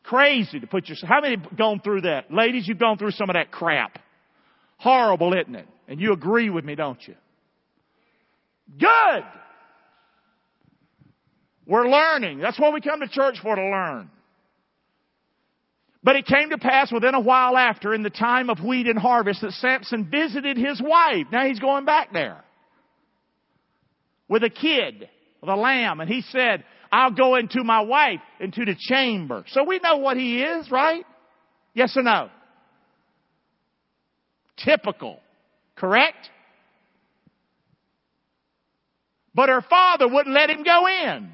Crazy 0.04 0.60
to 0.60 0.68
put 0.68 0.90
your, 0.90 0.98
how 1.04 1.22
many 1.22 1.38
gone 1.58 1.80
through 1.80 2.02
that? 2.02 2.32
Ladies, 2.32 2.68
you've 2.68 2.80
gone 2.80 2.98
through 2.98 3.12
some 3.12 3.30
of 3.30 3.36
that 3.36 3.52
crap. 3.52 4.00
Horrible, 4.78 5.34
isn't 5.34 5.56
it? 5.56 5.68
And 5.88 6.00
you 6.00 6.12
agree 6.12 6.50
with 6.50 6.66
me, 6.66 6.76
don't 6.76 7.00
you? 7.08 7.16
Good. 8.78 9.24
We're 11.66 11.88
learning. 11.88 12.40
That's 12.40 12.60
what 12.60 12.74
we 12.74 12.82
come 12.82 13.00
to 13.00 13.08
church 13.08 13.38
for, 13.42 13.56
to 13.56 13.62
learn. 13.62 14.10
But 16.04 16.18
it 16.18 16.26
came 16.26 16.50
to 16.50 16.58
pass 16.58 16.92
within 16.92 17.16
a 17.16 17.20
while 17.20 17.56
after, 17.56 17.94
in 17.94 18.04
the 18.04 18.10
time 18.10 18.50
of 18.50 18.60
wheat 18.60 18.88
and 18.88 19.00
harvest, 19.00 19.42
that 19.42 19.54
Samson 19.54 20.10
visited 20.12 20.58
his 20.58 20.82
wife. 20.82 21.28
Now 21.32 21.46
he's 21.46 21.60
going 21.60 21.86
back 21.86 22.12
there. 22.12 22.44
With 24.28 24.44
a 24.44 24.50
kid, 24.50 25.08
with 25.42 25.50
a 25.50 25.56
lamb, 25.56 26.02
and 26.02 26.10
he 26.10 26.22
said, 26.22 26.66
I'll 26.92 27.12
go 27.12 27.36
into 27.36 27.64
my 27.64 27.82
wife, 27.82 28.20
into 28.40 28.66
the 28.66 28.76
chamber. 28.78 29.46
So 29.48 29.64
we 29.64 29.80
know 29.82 29.98
what 29.98 30.18
he 30.18 30.42
is, 30.42 30.70
right? 30.70 31.06
Yes 31.74 31.96
or 31.96 32.04
no? 32.04 32.30
Typical. 34.58 35.20
Correct? 35.76 36.30
But 39.34 39.50
her 39.50 39.62
father 39.68 40.08
wouldn't 40.08 40.36
let 40.36 40.50
him 40.50 40.64
go 40.64 40.88
in. 40.88 41.32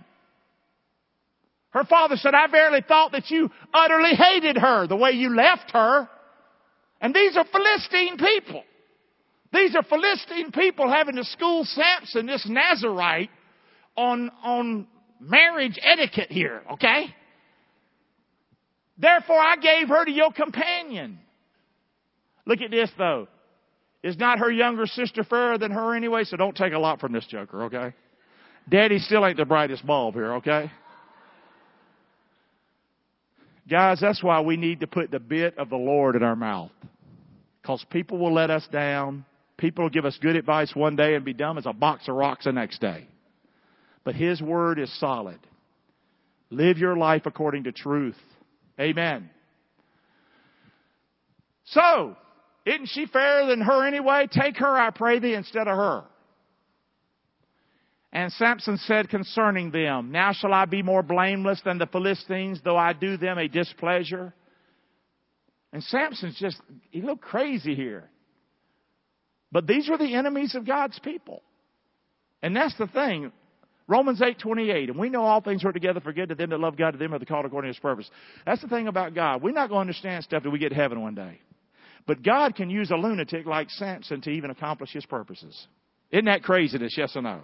Her 1.71 1.84
father 1.84 2.15
said, 2.15 2.34
I 2.34 2.47
verily 2.47 2.84
thought 2.88 3.12
that 3.12 3.29
you 3.29 3.49
utterly 3.73 4.15
hated 4.15 4.58
her 4.58 4.88
the 4.88 4.95
way 4.95 5.12
you 5.12 5.36
left 5.36 5.71
her. 5.71 6.10
And 6.99 7.13
these 7.13 7.38
are 7.38 7.45
Philistine 7.45 8.17
people. 8.17 8.63
These 9.53 9.75
are 9.75 9.84
Philistine 9.84 10.51
people 10.51 10.91
having 10.91 11.15
to 11.15 11.23
school 11.23 11.63
Samson, 11.65 12.25
this 12.25 12.47
Nazarite, 12.47 13.29
on, 13.95 14.32
on 14.43 14.88
marriage 15.19 15.79
etiquette 15.82 16.32
here, 16.32 16.62
okay? 16.73 17.05
Therefore 18.97 19.39
I 19.39 19.55
gave 19.58 19.89
her 19.89 20.05
to 20.05 20.12
your 20.12 20.32
companion. 20.32 21.19
Look 22.45 22.62
at 22.62 22.71
this 22.71 22.89
though. 22.97 23.27
Is 24.01 24.17
not 24.17 24.39
her 24.39 24.49
younger 24.49 24.86
sister 24.86 25.23
fairer 25.23 25.58
than 25.58 25.71
her 25.71 25.93
anyway? 25.93 26.23
So 26.23 26.38
don't 26.38 26.55
take 26.55 26.73
a 26.73 26.79
lot 26.79 27.01
from 27.01 27.12
this 27.12 27.25
joker, 27.27 27.63
okay? 27.65 27.93
Daddy 28.69 28.99
still 28.99 29.25
ain't 29.25 29.38
the 29.38 29.45
brightest 29.45 29.86
bulb 29.86 30.13
here, 30.13 30.36
okay? 30.36 30.71
Guys, 33.69 33.99
that's 33.99 34.23
why 34.23 34.41
we 34.41 34.58
need 34.58 34.79
to 34.79 34.88
put 34.88 35.12
the 35.12 35.19
bit 35.19 35.58
of 35.58 35.69
the 35.69 35.75
Lord 35.75 36.15
in 36.15 36.23
our 36.23 36.36
mouth. 36.36 36.71
Because 37.62 37.86
people 37.91 38.17
will 38.17 38.34
let 38.34 38.49
us 38.49 38.67
down. 38.71 39.25
People 39.58 39.84
will 39.84 39.89
give 39.89 40.05
us 40.05 40.17
good 40.21 40.36
advice 40.36 40.73
one 40.73 40.95
day 40.95 41.13
and 41.13 41.23
be 41.23 41.34
dumb 41.34 41.58
as 41.58 41.65
a 41.65 41.73
box 41.73 42.08
of 42.08 42.15
rocks 42.15 42.45
the 42.45 42.51
next 42.51 42.82
day. 42.82 43.08
But 44.03 44.15
His 44.15 44.41
Word 44.41 44.79
is 44.79 44.91
solid. 44.99 45.39
Live 46.49 46.79
your 46.79 46.97
life 46.97 47.23
according 47.25 47.65
to 47.65 47.71
truth. 47.71 48.17
Amen. 48.79 49.29
So, 51.65 52.15
isn't 52.65 52.89
she 52.89 53.05
fairer 53.05 53.45
than 53.45 53.62
her 53.62 53.86
anyway? 53.86 54.27
Take 54.32 54.58
her, 54.58 54.77
I 54.77 54.89
pray 54.89 55.19
thee, 55.19 55.36
instead 55.36 55.67
of 55.67 55.77
her. 55.77 56.05
And 58.12 58.32
Samson 58.34 58.78
said 58.78 59.10
concerning 59.10 59.72
them, 59.72 60.12
Now 60.12 60.34
shall 60.34 60.54
I 60.54 60.65
be 60.65 60.82
more 60.82 61.04
blameless 61.04 61.62
than 61.63 61.78
the 61.78 61.86
Philistines, 61.86 62.60
though 62.63 62.78
I 62.78 62.93
do 62.93 63.17
them 63.17 63.38
a 63.38 63.48
displeasure? 63.48 64.34
And 65.72 65.84
Samson's 65.84 66.38
just, 66.39 66.58
he 66.89 67.02
looked 67.02 67.22
crazy 67.22 67.76
here. 67.76 68.10
But 69.52 69.67
these 69.67 69.88
were 69.88 69.98
the 69.98 70.15
enemies 70.15 70.56
of 70.56 70.65
God's 70.65 70.98
people. 71.00 71.43
And 72.41 72.56
that's 72.56 72.76
the 72.78 72.88
thing. 72.88 73.32
Romans 73.88 74.22
8, 74.22 74.39
28. 74.39 74.89
And 74.89 75.00
we 75.00 75.10
know 75.10 75.24
all 75.24 75.41
things 75.41 75.63
work 75.63 75.74
together 75.74 76.00
for 76.00 76.13
good 76.13 76.30
to 76.30 76.36
them 76.36 76.52
that 76.52 76.60
love 76.60 76.78
God, 76.78 76.91
to 76.91 76.98
them 76.98 77.12
that 77.12 77.22
are 77.22 77.26
called 77.26 77.45
according 77.45 77.69
to 77.69 77.76
his 77.76 77.82
purpose. 77.82 78.10
That's 78.45 78.62
the 78.62 78.67
thing 78.67 78.88
about 78.88 79.13
God. 79.13 79.41
We're 79.41 79.52
not 79.52 79.69
going 79.69 79.80
to 79.80 79.89
understand 79.89 80.24
stuff 80.24 80.43
till 80.43 80.52
we 80.52 80.60
get 80.60 80.74
heaven 80.74 81.02
one 81.02 81.15
day. 81.15 81.41
But 82.08 82.24
God 82.24 82.56
can 82.56 82.69
use 82.69 82.91
a 82.91 82.95
lunatic 82.95 83.45
like 83.45 83.69
Samson 83.72 84.22
to 84.22 84.30
even 84.30 84.52
accomplish 84.52 84.91
his 84.91 85.06
purposes. 85.06 85.67
Isn't 86.12 86.26
that 86.26 86.43
craziness? 86.43 86.95
Yes 86.98 87.15
or 87.15 87.22
no? 87.22 87.41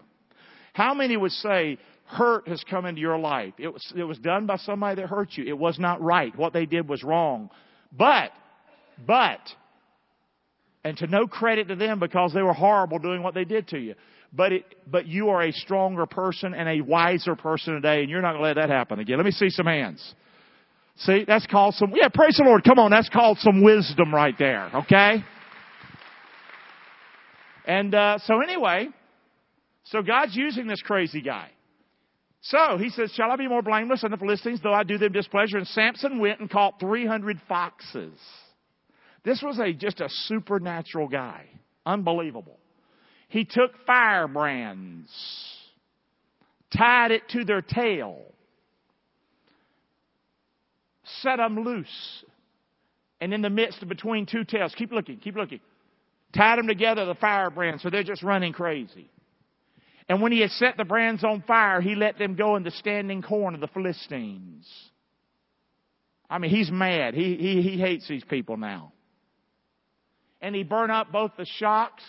How 0.75 0.93
many 0.93 1.15
would 1.15 1.31
say 1.31 1.77
hurt 2.03 2.49
has 2.49 2.61
come 2.69 2.85
into 2.85 2.99
your 2.99 3.17
life? 3.17 3.53
It 3.57 3.69
was, 3.69 3.93
it 3.95 4.03
was 4.03 4.17
done 4.17 4.45
by 4.45 4.57
somebody 4.57 4.99
that 5.01 5.07
hurt 5.07 5.29
you. 5.37 5.45
It 5.45 5.57
was 5.57 5.79
not 5.79 6.01
right. 6.01 6.37
What 6.37 6.51
they 6.51 6.65
did 6.65 6.89
was 6.89 7.01
wrong. 7.01 7.49
But, 7.97 8.31
but, 9.07 9.39
and 10.83 10.97
to 10.97 11.07
no 11.07 11.27
credit 11.27 11.69
to 11.69 11.77
them 11.77 12.01
because 12.01 12.33
they 12.33 12.41
were 12.41 12.51
horrible 12.51 12.99
doing 12.99 13.23
what 13.23 13.33
they 13.33 13.45
did 13.45 13.69
to 13.69 13.79
you. 13.79 13.95
But 14.33 14.51
it, 14.51 14.65
but 14.85 15.07
you 15.07 15.29
are 15.29 15.43
a 15.43 15.53
stronger 15.53 16.05
person 16.05 16.53
and 16.53 16.67
a 16.67 16.81
wiser 16.81 17.37
person 17.37 17.75
today, 17.75 18.01
and 18.01 18.09
you're 18.09 18.21
not 18.21 18.33
going 18.33 18.41
to 18.41 18.47
let 18.49 18.67
that 18.67 18.69
happen 18.69 18.99
again. 18.99 19.15
Let 19.15 19.25
me 19.25 19.31
see 19.31 19.49
some 19.49 19.67
hands. 19.67 20.13
See, 20.97 21.23
that's 21.25 21.47
called 21.47 21.75
some, 21.75 21.93
yeah, 21.95 22.09
praise 22.13 22.35
the 22.35 22.43
Lord. 22.43 22.65
Come 22.65 22.79
on, 22.79 22.91
that's 22.91 23.07
called 23.07 23.37
some 23.39 23.63
wisdom 23.63 24.13
right 24.13 24.35
there, 24.37 24.69
okay? 24.75 25.23
And, 27.65 27.95
uh, 27.95 28.19
so 28.25 28.41
anyway, 28.41 28.89
so 29.85 30.01
God's 30.01 30.35
using 30.35 30.67
this 30.67 30.81
crazy 30.81 31.21
guy. 31.21 31.49
So 32.41 32.77
he 32.77 32.89
says, 32.89 33.11
Shall 33.11 33.31
I 33.31 33.37
be 33.37 33.47
more 33.47 33.61
blameless 33.61 34.01
than 34.01 34.11
the 34.11 34.17
Philistines, 34.17 34.59
though 34.61 34.73
I 34.73 34.83
do 34.83 34.97
them 34.97 35.11
displeasure? 35.11 35.57
And 35.57 35.67
Samson 35.67 36.19
went 36.19 36.39
and 36.39 36.49
caught 36.49 36.79
300 36.79 37.41
foxes. 37.47 38.13
This 39.23 39.41
was 39.41 39.59
a, 39.59 39.73
just 39.73 40.01
a 40.01 40.09
supernatural 40.09 41.07
guy. 41.07 41.45
Unbelievable. 41.85 42.57
He 43.27 43.45
took 43.45 43.71
firebrands, 43.85 45.09
tied 46.75 47.11
it 47.11 47.23
to 47.29 47.43
their 47.43 47.61
tail, 47.61 48.21
set 51.21 51.37
them 51.37 51.63
loose, 51.63 52.23
and 53.19 53.33
in 53.33 53.41
the 53.41 53.49
midst 53.49 53.87
between 53.87 54.27
two 54.27 54.43
tails, 54.43 54.73
keep 54.77 54.91
looking, 54.91 55.17
keep 55.17 55.35
looking, 55.35 55.59
tied 56.35 56.59
them 56.59 56.67
together, 56.67 57.05
the 57.05 57.15
firebrands, 57.15 57.81
so 57.81 57.89
they're 57.89 58.03
just 58.03 58.21
running 58.21 58.53
crazy. 58.53 59.09
And 60.07 60.21
when 60.21 60.31
he 60.31 60.41
had 60.41 60.51
set 60.51 60.77
the 60.77 60.85
brands 60.85 61.23
on 61.23 61.43
fire, 61.47 61.81
he 61.81 61.95
let 61.95 62.17
them 62.17 62.35
go 62.35 62.55
in 62.55 62.63
the 62.63 62.71
standing 62.71 63.21
corn 63.21 63.55
of 63.55 63.61
the 63.61 63.67
Philistines. 63.67 64.67
I 66.29 66.37
mean, 66.37 66.51
he's 66.51 66.71
mad. 66.71 67.13
He, 67.13 67.35
he, 67.35 67.61
he 67.61 67.79
hates 67.79 68.07
these 68.07 68.23
people 68.23 68.57
now. 68.57 68.93
And 70.41 70.53
he 70.53 70.63
burned 70.63 70.91
up 70.91 71.11
both 71.11 71.31
the 71.37 71.45
shocks 71.45 72.03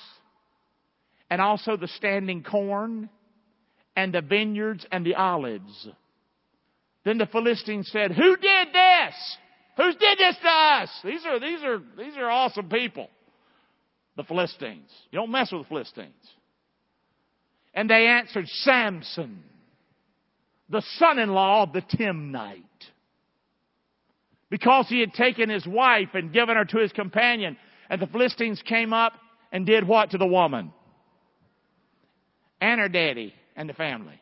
and 1.30 1.40
also 1.40 1.76
the 1.76 1.88
standing 1.88 2.42
corn 2.42 3.09
and 3.94 4.12
the 4.12 4.20
vineyards 4.20 4.87
and 4.92 5.04
the 5.04 5.14
olives. 5.14 5.88
Then 7.04 7.18
the 7.18 7.26
Philistines 7.26 7.88
said, 7.90 8.12
Who 8.12 8.37
did 8.37 8.68
this? 8.72 9.37
Who 9.76 9.92
did 9.92 10.18
this 10.18 10.37
to 10.42 10.48
us? 10.48 10.90
These 11.04 11.24
are, 11.24 11.40
these 11.40 11.62
are, 11.62 11.82
these 11.96 12.16
are 12.16 12.30
awesome 12.30 12.68
people. 12.68 13.09
The 14.16 14.24
Philistines. 14.24 14.90
You 15.11 15.20
don't 15.20 15.30
mess 15.30 15.52
with 15.52 15.62
the 15.62 15.68
Philistines. 15.68 16.14
And 17.77 17.91
they 17.91 18.07
answered, 18.07 18.49
Samson, 18.49 19.45
the 20.71 20.83
son-in-law 20.97 21.65
of 21.65 21.73
the 21.75 21.83
Timnite. 21.83 22.62
Because 24.49 24.89
he 24.89 25.01
had 25.01 25.12
taken 25.12 25.51
his 25.51 25.67
wife 25.67 26.09
and 26.15 26.33
given 26.33 26.57
her 26.57 26.65
to 26.65 26.79
his 26.79 26.91
companion. 26.93 27.59
And 27.91 28.01
the 28.01 28.07
Philistines 28.07 28.62
came 28.65 28.95
up 28.95 29.12
and 29.53 29.67
did 29.67 29.87
what 29.87 30.11
to 30.11 30.19
the 30.19 30.27
woman? 30.27 30.73
And 32.62 32.81
her 32.81 32.89
daddy 32.89 33.35
and 33.55 33.69
the 33.69 33.75
family. 33.75 34.19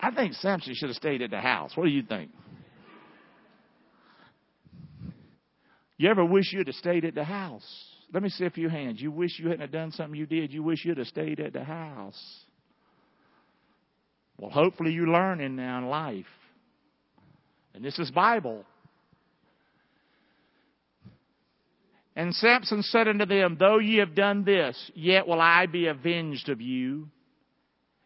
I 0.00 0.12
think 0.12 0.32
Samson 0.34 0.74
should 0.74 0.88
have 0.88 0.96
stayed 0.96 1.20
at 1.20 1.30
the 1.30 1.40
house. 1.40 1.76
What 1.76 1.84
do 1.84 1.90
you 1.90 2.02
think? 2.02 2.30
You 5.98 6.08
ever 6.08 6.24
wish 6.24 6.52
you'd 6.52 6.68
have 6.68 6.76
stayed 6.76 7.04
at 7.04 7.14
the 7.14 7.24
house? 7.24 7.95
Let 8.12 8.22
me 8.22 8.28
see 8.28 8.44
a 8.44 8.50
few 8.50 8.68
hands. 8.68 9.00
You 9.00 9.10
wish 9.10 9.38
you 9.38 9.48
hadn't 9.48 9.72
done 9.72 9.92
something 9.92 10.18
you 10.18 10.26
did. 10.26 10.52
You 10.52 10.62
wish 10.62 10.84
you'd 10.84 10.98
have 10.98 11.06
stayed 11.08 11.40
at 11.40 11.52
the 11.52 11.64
house. 11.64 12.20
Well, 14.38 14.50
hopefully 14.50 14.92
you're 14.92 15.08
learning 15.08 15.56
now 15.56 15.78
in 15.78 15.88
life. 15.88 16.26
And 17.74 17.84
this 17.84 17.98
is 17.98 18.10
Bible. 18.10 18.64
And 22.14 22.34
Samson 22.34 22.82
said 22.82 23.08
unto 23.08 23.26
them, 23.26 23.56
Though 23.58 23.78
ye 23.78 23.98
have 23.98 24.14
done 24.14 24.44
this, 24.44 24.90
yet 24.94 25.26
will 25.26 25.40
I 25.40 25.66
be 25.66 25.86
avenged 25.86 26.48
of 26.48 26.62
you, 26.62 27.08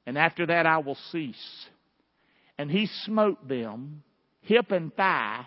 and 0.04 0.18
after 0.18 0.46
that 0.46 0.66
I 0.66 0.78
will 0.78 0.98
cease. 1.12 1.66
And 2.58 2.68
he 2.70 2.88
smote 3.04 3.46
them, 3.46 4.02
hip 4.40 4.72
and 4.72 4.92
thigh, 4.94 5.46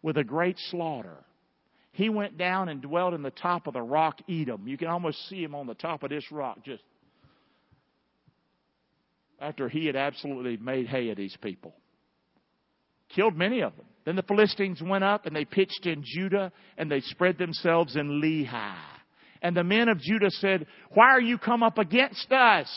with 0.00 0.16
a 0.16 0.24
great 0.24 0.58
slaughter. 0.70 1.18
He 1.98 2.10
went 2.10 2.38
down 2.38 2.68
and 2.68 2.80
dwelt 2.80 3.12
in 3.12 3.22
the 3.22 3.32
top 3.32 3.66
of 3.66 3.74
the 3.74 3.82
rock 3.82 4.20
Etam. 4.30 4.68
You 4.68 4.78
can 4.78 4.86
almost 4.86 5.28
see 5.28 5.42
him 5.42 5.52
on 5.56 5.66
the 5.66 5.74
top 5.74 6.04
of 6.04 6.10
this 6.10 6.30
rock 6.30 6.64
just 6.64 6.84
after 9.40 9.68
he 9.68 9.86
had 9.86 9.96
absolutely 9.96 10.56
made 10.58 10.86
hay 10.86 11.10
of 11.10 11.16
these 11.16 11.36
people. 11.42 11.74
Killed 13.08 13.36
many 13.36 13.62
of 13.62 13.74
them. 13.74 13.86
Then 14.04 14.14
the 14.14 14.22
Philistines 14.22 14.80
went 14.80 15.02
up 15.02 15.26
and 15.26 15.34
they 15.34 15.44
pitched 15.44 15.86
in 15.86 16.04
Judah 16.04 16.52
and 16.76 16.88
they 16.88 17.00
spread 17.00 17.36
themselves 17.36 17.96
in 17.96 18.22
Lehi. 18.22 18.76
And 19.42 19.56
the 19.56 19.64
men 19.64 19.88
of 19.88 19.98
Judah 19.98 20.30
said, 20.30 20.68
Why 20.94 21.08
are 21.08 21.20
you 21.20 21.36
come 21.36 21.64
up 21.64 21.78
against 21.78 22.30
us? 22.30 22.70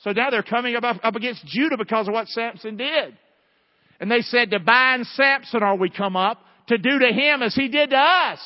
So 0.00 0.10
now 0.10 0.30
they're 0.30 0.42
coming 0.42 0.74
up, 0.74 0.82
up 1.00 1.14
against 1.14 1.46
Judah 1.46 1.76
because 1.76 2.08
of 2.08 2.12
what 2.12 2.26
Samson 2.26 2.76
did. 2.76 3.16
And 4.00 4.10
they 4.10 4.22
said, 4.22 4.50
To 4.50 4.58
bind 4.58 5.06
Samson 5.06 5.62
are 5.62 5.76
we 5.76 5.90
come 5.90 6.16
up, 6.16 6.38
to 6.68 6.78
do 6.78 6.98
to 6.98 7.12
him 7.12 7.42
as 7.42 7.54
he 7.54 7.68
did 7.68 7.90
to 7.90 7.96
us. 7.96 8.40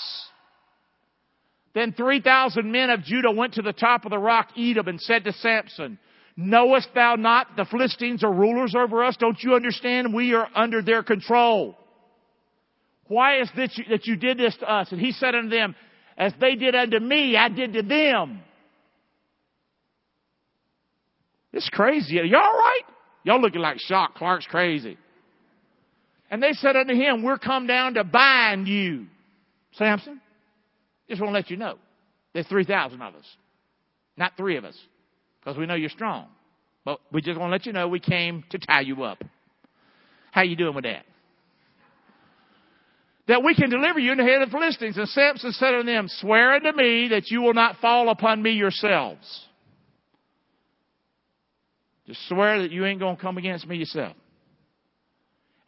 Then 1.74 1.92
3,000 1.92 2.70
men 2.70 2.90
of 2.90 3.02
Judah 3.02 3.30
went 3.30 3.54
to 3.54 3.62
the 3.62 3.72
top 3.72 4.04
of 4.04 4.10
the 4.10 4.18
rock 4.18 4.50
Etam 4.56 4.88
and 4.88 5.00
said 5.00 5.24
to 5.24 5.32
Samson, 5.32 5.98
Knowest 6.36 6.88
thou 6.94 7.16
not 7.16 7.56
the 7.56 7.64
Philistines 7.66 8.24
are 8.24 8.32
rulers 8.32 8.74
over 8.74 9.04
us? 9.04 9.16
Don't 9.18 9.42
you 9.42 9.54
understand? 9.54 10.14
We 10.14 10.34
are 10.34 10.48
under 10.54 10.82
their 10.82 11.02
control. 11.02 11.76
Why 13.06 13.40
is 13.40 13.50
it 13.54 13.70
that 13.90 14.06
you 14.06 14.16
did 14.16 14.38
this 14.38 14.56
to 14.58 14.70
us? 14.70 14.90
And 14.92 15.00
he 15.00 15.12
said 15.12 15.34
unto 15.34 15.50
them, 15.50 15.74
As 16.16 16.32
they 16.40 16.54
did 16.54 16.74
unto 16.74 16.98
me, 16.98 17.36
I 17.36 17.48
did 17.48 17.74
to 17.74 17.82
them. 17.82 18.40
It's 21.52 21.68
crazy. 21.68 22.18
Are 22.18 22.24
y'all 22.24 22.40
right? 22.40 22.82
Y'all 23.24 23.40
looking 23.40 23.60
like 23.60 23.78
shocked. 23.78 24.16
Clark's 24.16 24.46
crazy. 24.46 24.96
And 26.32 26.42
they 26.42 26.54
said 26.54 26.76
unto 26.76 26.94
him, 26.94 27.22
We're 27.22 27.36
come 27.36 27.66
down 27.66 27.94
to 27.94 28.04
bind 28.04 28.66
you. 28.66 29.04
Samson, 29.72 30.18
just 31.06 31.20
want 31.20 31.32
to 31.32 31.34
let 31.34 31.50
you 31.50 31.58
know. 31.58 31.76
There's 32.32 32.46
3,000 32.46 33.02
of 33.02 33.14
us. 33.14 33.26
Not 34.16 34.32
three 34.38 34.56
of 34.56 34.64
us. 34.64 34.76
Because 35.38 35.58
we 35.58 35.66
know 35.66 35.74
you're 35.74 35.90
strong. 35.90 36.28
But 36.86 37.00
we 37.12 37.20
just 37.20 37.38
want 37.38 37.50
to 37.50 37.52
let 37.52 37.66
you 37.66 37.74
know 37.74 37.86
we 37.86 38.00
came 38.00 38.44
to 38.48 38.58
tie 38.58 38.80
you 38.80 39.02
up. 39.02 39.22
How 40.30 40.40
you 40.40 40.56
doing 40.56 40.74
with 40.74 40.84
that? 40.84 41.04
That 43.28 43.44
we 43.44 43.54
can 43.54 43.68
deliver 43.68 43.98
you 43.98 44.12
in 44.12 44.18
the 44.18 44.24
hand 44.24 44.42
of 44.42 44.50
the 44.50 44.56
Philistines. 44.56 44.96
And 44.96 45.08
Samson 45.10 45.52
said 45.52 45.74
unto 45.74 45.84
them, 45.84 46.06
Swear 46.08 46.54
unto 46.54 46.74
me 46.74 47.08
that 47.08 47.30
you 47.30 47.42
will 47.42 47.54
not 47.54 47.76
fall 47.82 48.08
upon 48.08 48.42
me 48.42 48.52
yourselves. 48.52 49.46
Just 52.06 52.26
swear 52.26 52.62
that 52.62 52.70
you 52.70 52.86
ain't 52.86 53.00
going 53.00 53.16
to 53.16 53.22
come 53.22 53.36
against 53.36 53.66
me 53.66 53.76
yourself. 53.76 54.16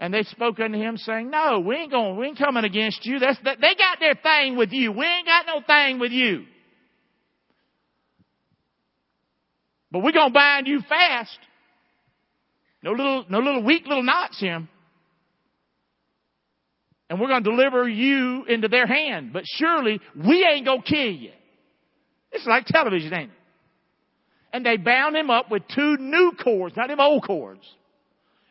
And 0.05 0.13
they 0.13 0.23
spoke 0.25 0.61
unto 0.61 0.77
him 0.77 0.99
saying, 0.99 1.31
No, 1.31 1.61
we 1.61 1.77
ain't 1.77 1.91
going, 1.91 2.19
we 2.19 2.27
ain't 2.27 2.37
coming 2.37 2.63
against 2.63 3.07
you. 3.07 3.19
That's, 3.19 3.39
that, 3.45 3.57
they 3.59 3.75
got 3.75 4.01
their 4.01 4.15
thing 4.15 4.55
with 4.55 4.71
you. 4.71 4.93
We 4.93 5.03
ain't 5.03 5.27
got 5.27 5.47
no 5.47 5.63
thing 5.67 5.99
with 5.99 6.13
you. 6.13 6.45
But 9.91 10.03
we're 10.03 10.13
going 10.13 10.29
to 10.29 10.35
bind 10.35 10.67
you 10.67 10.83
fast. 10.87 11.39
No 12.83 12.91
little, 12.91 13.25
no 13.31 13.39
little 13.39 13.65
weak 13.65 13.87
little 13.87 14.03
knots 14.03 14.39
here. 14.39 14.69
And 17.09 17.19
we're 17.19 17.29
going 17.29 17.43
to 17.43 17.51
deliver 17.51 17.89
you 17.89 18.45
into 18.47 18.69
their 18.69 18.87
hand. 18.87 19.33
But 19.33 19.45
surely 19.47 20.03
we 20.15 20.47
ain't 20.47 20.67
going 20.67 20.83
to 20.83 20.87
kill 20.87 21.13
you. 21.13 21.31
It's 22.31 22.47
like 22.47 22.67
television, 22.67 23.15
ain't 23.15 23.31
it? 23.31 23.37
And 24.53 24.67
they 24.67 24.77
bound 24.77 25.17
him 25.17 25.31
up 25.31 25.51
with 25.51 25.63
two 25.75 25.97
new 25.97 26.33
cords, 26.33 26.77
not 26.77 26.89
them 26.89 27.01
old 27.01 27.25
cords. 27.25 27.67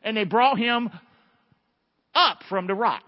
And 0.03 0.17
they 0.17 0.23
brought 0.23 0.57
him 0.57 0.89
up 2.15 2.39
from 2.49 2.67
the 2.67 2.75
rock. 2.75 3.03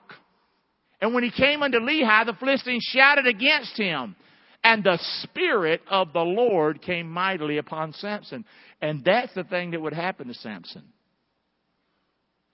And 1.01 1.13
when 1.13 1.23
he 1.23 1.31
came 1.31 1.61
unto 1.61 1.79
Lehi, 1.79 2.25
the 2.25 2.33
Philistines 2.39 2.87
shouted 2.91 3.27
against 3.27 3.77
him. 3.77 4.15
And 4.63 4.83
the 4.83 4.97
Spirit 5.21 5.81
of 5.87 6.11
the 6.13 6.21
Lord 6.21 6.81
came 6.81 7.09
mightily 7.09 7.57
upon 7.57 7.93
Samson. 7.93 8.45
And 8.81 9.03
that's 9.03 9.33
the 9.35 9.43
thing 9.43 9.71
that 9.71 9.81
would 9.81 9.93
happen 9.93 10.27
to 10.27 10.33
Samson. 10.33 10.83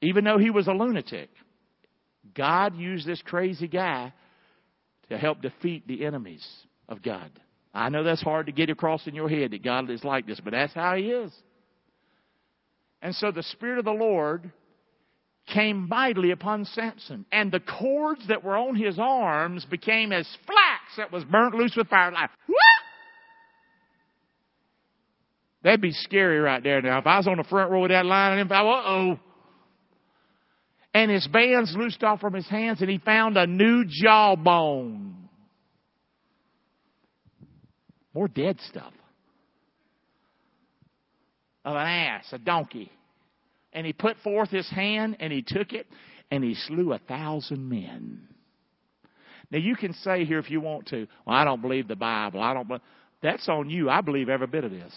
Even 0.01 0.25
though 0.25 0.37
he 0.37 0.49
was 0.49 0.67
a 0.67 0.73
lunatic, 0.73 1.29
God 2.35 2.75
used 2.75 3.07
this 3.07 3.21
crazy 3.21 3.67
guy 3.67 4.13
to 5.09 5.17
help 5.17 5.41
defeat 5.41 5.87
the 5.87 6.05
enemies 6.05 6.45
of 6.89 7.01
God. 7.01 7.31
I 7.73 7.89
know 7.89 8.03
that's 8.03 8.21
hard 8.21 8.47
to 8.47 8.51
get 8.51 8.69
across 8.69 9.07
in 9.07 9.15
your 9.15 9.29
head 9.29 9.51
that 9.51 9.63
God 9.63 9.89
is 9.89 10.03
like 10.03 10.27
this, 10.27 10.39
but 10.41 10.51
that's 10.51 10.73
how 10.73 10.95
He 10.95 11.03
is. 11.03 11.31
And 13.01 13.15
so 13.15 13.31
the 13.31 13.43
Spirit 13.43 13.79
of 13.79 13.85
the 13.85 13.91
Lord 13.91 14.51
came 15.47 15.88
mightily 15.89 16.32
upon 16.32 16.65
Samson, 16.65 17.25
and 17.32 17.51
the 17.51 17.60
cords 17.60 18.27
that 18.27 18.43
were 18.43 18.56
on 18.56 18.75
his 18.75 18.97
arms 18.99 19.65
became 19.65 20.12
as 20.12 20.27
flax 20.45 20.97
that 20.97 21.12
was 21.12 21.23
burnt 21.25 21.56
loose 21.56 21.75
with 21.75 21.88
fire. 21.88 22.12
Like, 22.12 22.30
That'd 25.63 25.82
be 25.82 25.91
scary 25.91 26.39
right 26.39 26.63
there 26.63 26.82
now. 26.82 26.97
If 26.99 27.08
I 27.08 27.17
was 27.17 27.27
on 27.27 27.38
the 27.38 27.43
front 27.43 27.69
row 27.71 27.84
of 27.84 27.89
that 27.89 28.06
line 28.06 28.39
and 28.39 28.51
I, 28.51 28.62
uh 28.62 28.63
oh. 28.63 29.19
And 30.93 31.10
his 31.10 31.27
bands 31.27 31.73
loosed 31.77 32.04
off 32.04 32.19
from 32.19 32.34
his 32.34 32.47
hands 32.49 32.82
and 32.82 32.89
he 32.89 32.97
found 32.97 33.38
a 33.38 33.45
new 33.45 33.86
jawbone. 33.88 35.30
More 38.13 38.27
dead 38.27 38.60
stuff. 38.69 38.91
Of 41.63 41.75
an 41.75 41.88
ass, 41.88 42.25
a 42.32 42.39
donkey. 42.39 42.91
And 43.73 43.86
he 43.86 43.93
put 43.93 44.17
forth 44.23 44.49
his 44.49 44.69
hand 44.69 45.17
and 45.19 45.31
he 45.31 45.43
took 45.45 45.73
it 45.73 45.88
and 46.29 46.43
he 46.43 46.55
slew 46.55 46.93
a 46.93 46.99
thousand 46.99 47.67
men. 47.69 48.27
Now 49.49 49.60
you 49.60 49.75
can 49.75 49.93
say 49.93 50.25
here 50.25 50.39
if 50.39 50.49
you 50.49 50.62
want 50.62 50.88
to, 50.88 51.07
well, 51.25 51.36
I 51.36 51.43
don't 51.43 51.62
believe 51.62 51.88
the 51.88 51.95
Bible. 51.95 52.41
I 52.41 52.53
don't 52.53 52.67
believe. 52.67 52.81
That's 53.21 53.47
on 53.49 53.69
you. 53.69 53.89
I 53.89 54.01
believe 54.01 54.29
every 54.29 54.47
bit 54.47 54.63
of 54.63 54.71
this. 54.71 54.93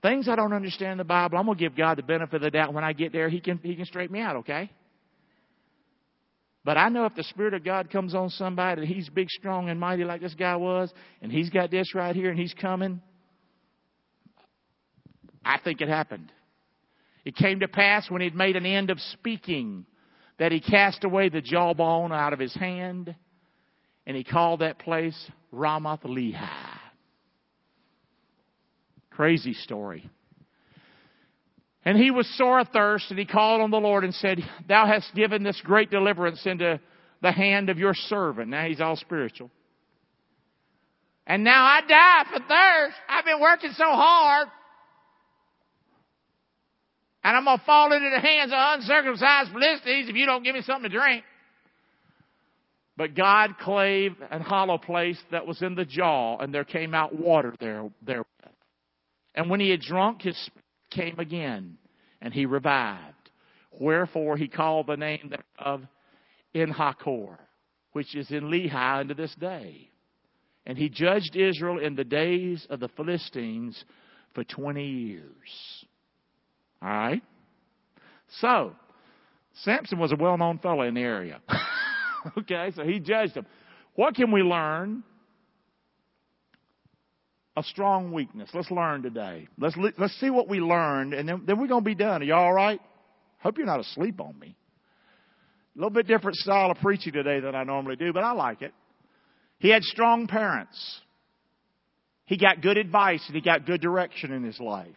Things 0.00 0.28
I 0.28 0.36
don't 0.36 0.52
understand 0.52 0.92
in 0.92 0.98
the 0.98 1.04
Bible, 1.04 1.38
I'm 1.38 1.46
gonna 1.46 1.58
give 1.58 1.74
God 1.74 1.98
the 1.98 2.02
benefit 2.02 2.36
of 2.36 2.42
the 2.42 2.50
doubt. 2.50 2.72
When 2.72 2.84
I 2.84 2.92
get 2.92 3.12
there, 3.12 3.28
He 3.28 3.40
can 3.40 3.58
He 3.62 3.74
can 3.74 3.84
straighten 3.84 4.12
me 4.12 4.20
out, 4.20 4.36
okay? 4.36 4.70
But 6.64 6.76
I 6.76 6.90
know 6.90 7.06
if 7.06 7.14
the 7.14 7.24
Spirit 7.24 7.54
of 7.54 7.64
God 7.64 7.90
comes 7.90 8.14
on 8.14 8.28
somebody 8.28 8.82
and 8.82 8.90
he's 8.90 9.08
big, 9.08 9.30
strong, 9.30 9.70
and 9.70 9.80
mighty 9.80 10.04
like 10.04 10.20
this 10.20 10.34
guy 10.34 10.54
was, 10.56 10.92
and 11.22 11.32
he's 11.32 11.48
got 11.48 11.70
this 11.70 11.94
right 11.94 12.14
here 12.14 12.28
and 12.28 12.38
he's 12.38 12.52
coming, 12.52 13.00
I 15.42 15.58
think 15.64 15.80
it 15.80 15.88
happened. 15.88 16.30
It 17.28 17.36
came 17.36 17.60
to 17.60 17.68
pass 17.68 18.10
when 18.10 18.22
he'd 18.22 18.34
made 18.34 18.56
an 18.56 18.64
end 18.64 18.88
of 18.88 18.98
speaking 18.98 19.84
that 20.38 20.50
he 20.50 20.60
cast 20.60 21.04
away 21.04 21.28
the 21.28 21.42
jawbone 21.42 22.10
out 22.10 22.32
of 22.32 22.38
his 22.38 22.54
hand 22.54 23.14
and 24.06 24.16
he 24.16 24.24
called 24.24 24.60
that 24.60 24.78
place 24.78 25.30
Ramath 25.52 26.04
Lehi. 26.04 26.38
Crazy 29.10 29.52
story. 29.52 30.08
And 31.84 31.98
he 31.98 32.10
was 32.10 32.26
sore 32.38 32.60
athirst 32.60 33.10
and 33.10 33.18
he 33.18 33.26
called 33.26 33.60
on 33.60 33.70
the 33.70 33.76
Lord 33.76 34.04
and 34.04 34.14
said, 34.14 34.38
Thou 34.66 34.86
hast 34.86 35.14
given 35.14 35.42
this 35.42 35.60
great 35.62 35.90
deliverance 35.90 36.40
into 36.46 36.80
the 37.20 37.32
hand 37.32 37.68
of 37.68 37.76
your 37.76 37.92
servant. 37.92 38.48
Now 38.48 38.66
he's 38.66 38.80
all 38.80 38.96
spiritual. 38.96 39.50
And 41.26 41.44
now 41.44 41.62
I 41.62 41.82
die 41.86 42.24
for 42.32 42.38
thirst. 42.38 42.96
I've 43.06 43.26
been 43.26 43.42
working 43.42 43.72
so 43.72 43.84
hard. 43.84 44.48
And 47.24 47.36
I'm 47.36 47.44
going 47.44 47.58
to 47.58 47.64
fall 47.64 47.92
into 47.92 48.10
the 48.10 48.20
hands 48.20 48.52
of 48.52 48.58
uncircumcised 48.58 49.50
Philistines 49.52 50.08
if 50.08 50.16
you 50.16 50.26
don't 50.26 50.42
give 50.42 50.54
me 50.54 50.62
something 50.62 50.90
to 50.90 50.96
drink. 50.96 51.24
But 52.96 53.14
God 53.14 53.58
clave 53.60 54.16
and 54.30 54.42
hollow 54.42 54.78
place 54.78 55.18
that 55.30 55.46
was 55.46 55.62
in 55.62 55.74
the 55.74 55.84
jaw, 55.84 56.38
and 56.38 56.52
there 56.52 56.64
came 56.64 56.94
out 56.94 57.14
water 57.14 57.54
there 57.60 57.88
therewith. 58.02 58.26
And 59.34 59.48
when 59.48 59.60
he 59.60 59.70
had 59.70 59.80
drunk, 59.80 60.22
his 60.22 60.36
spirit 60.36 60.64
came 60.90 61.18
again, 61.20 61.78
and 62.20 62.34
he 62.34 62.46
revived. 62.46 63.14
Wherefore 63.78 64.36
he 64.36 64.48
called 64.48 64.88
the 64.88 64.96
name 64.96 65.32
of 65.58 65.82
Enhakkore, 66.54 67.38
which 67.92 68.16
is 68.16 68.30
in 68.30 68.44
Lehi 68.44 69.00
unto 69.00 69.14
this 69.14 69.34
day. 69.36 69.90
And 70.66 70.76
he 70.76 70.88
judged 70.88 71.36
Israel 71.36 71.78
in 71.78 71.94
the 71.94 72.04
days 72.04 72.66
of 72.68 72.80
the 72.80 72.88
Philistines 72.88 73.84
for 74.34 74.44
20 74.44 74.84
years. 74.84 75.77
All 76.82 76.88
right? 76.88 77.22
So, 78.40 78.72
Samson 79.62 79.98
was 79.98 80.12
a 80.12 80.16
well 80.16 80.38
known 80.38 80.58
fellow 80.58 80.82
in 80.82 80.94
the 80.94 81.00
area. 81.00 81.40
okay, 82.38 82.72
so 82.74 82.84
he 82.84 83.00
judged 83.00 83.36
him. 83.36 83.46
What 83.94 84.14
can 84.14 84.30
we 84.30 84.42
learn? 84.42 85.02
A 87.56 87.62
strong 87.64 88.12
weakness. 88.12 88.50
Let's 88.54 88.70
learn 88.70 89.02
today. 89.02 89.48
Let's, 89.58 89.76
let's 89.98 90.14
see 90.20 90.30
what 90.30 90.48
we 90.48 90.60
learned, 90.60 91.12
and 91.14 91.28
then, 91.28 91.42
then 91.44 91.58
we're 91.58 91.66
going 91.66 91.82
to 91.82 91.88
be 91.88 91.96
done. 91.96 92.22
Are 92.22 92.24
y'all 92.24 92.44
all 92.44 92.52
right? 92.52 92.80
Hope 93.38 93.58
you're 93.58 93.66
not 93.66 93.80
asleep 93.80 94.20
on 94.20 94.38
me. 94.38 94.54
A 95.74 95.78
little 95.78 95.90
bit 95.90 96.06
different 96.06 96.36
style 96.36 96.70
of 96.70 96.76
preaching 96.78 97.12
today 97.12 97.40
than 97.40 97.54
I 97.56 97.64
normally 97.64 97.96
do, 97.96 98.12
but 98.12 98.22
I 98.22 98.32
like 98.32 98.62
it. 98.62 98.72
He 99.58 99.70
had 99.70 99.82
strong 99.82 100.28
parents. 100.28 101.00
He 102.26 102.36
got 102.36 102.60
good 102.60 102.76
advice 102.76 103.22
and 103.26 103.34
he 103.34 103.40
got 103.40 103.66
good 103.66 103.80
direction 103.80 104.32
in 104.32 104.44
his 104.44 104.60
life. 104.60 104.88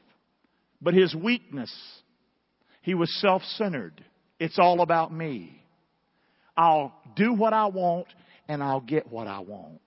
But 0.82 0.94
his 0.94 1.14
weakness, 1.14 1.72
he 2.82 2.96
was 2.96 3.14
self 3.20 3.44
centered. 3.44 4.04
It's 4.40 4.58
all 4.58 4.82
about 4.82 5.14
me. 5.14 5.64
I'll 6.58 6.94
do 7.16 7.34
what 7.34 7.54
I 7.54 7.68
want 7.68 8.08
and 8.48 8.62
I'll 8.62 8.82
get 8.82 9.12
what 9.12 9.28
I 9.28 9.40
want. 9.40 9.82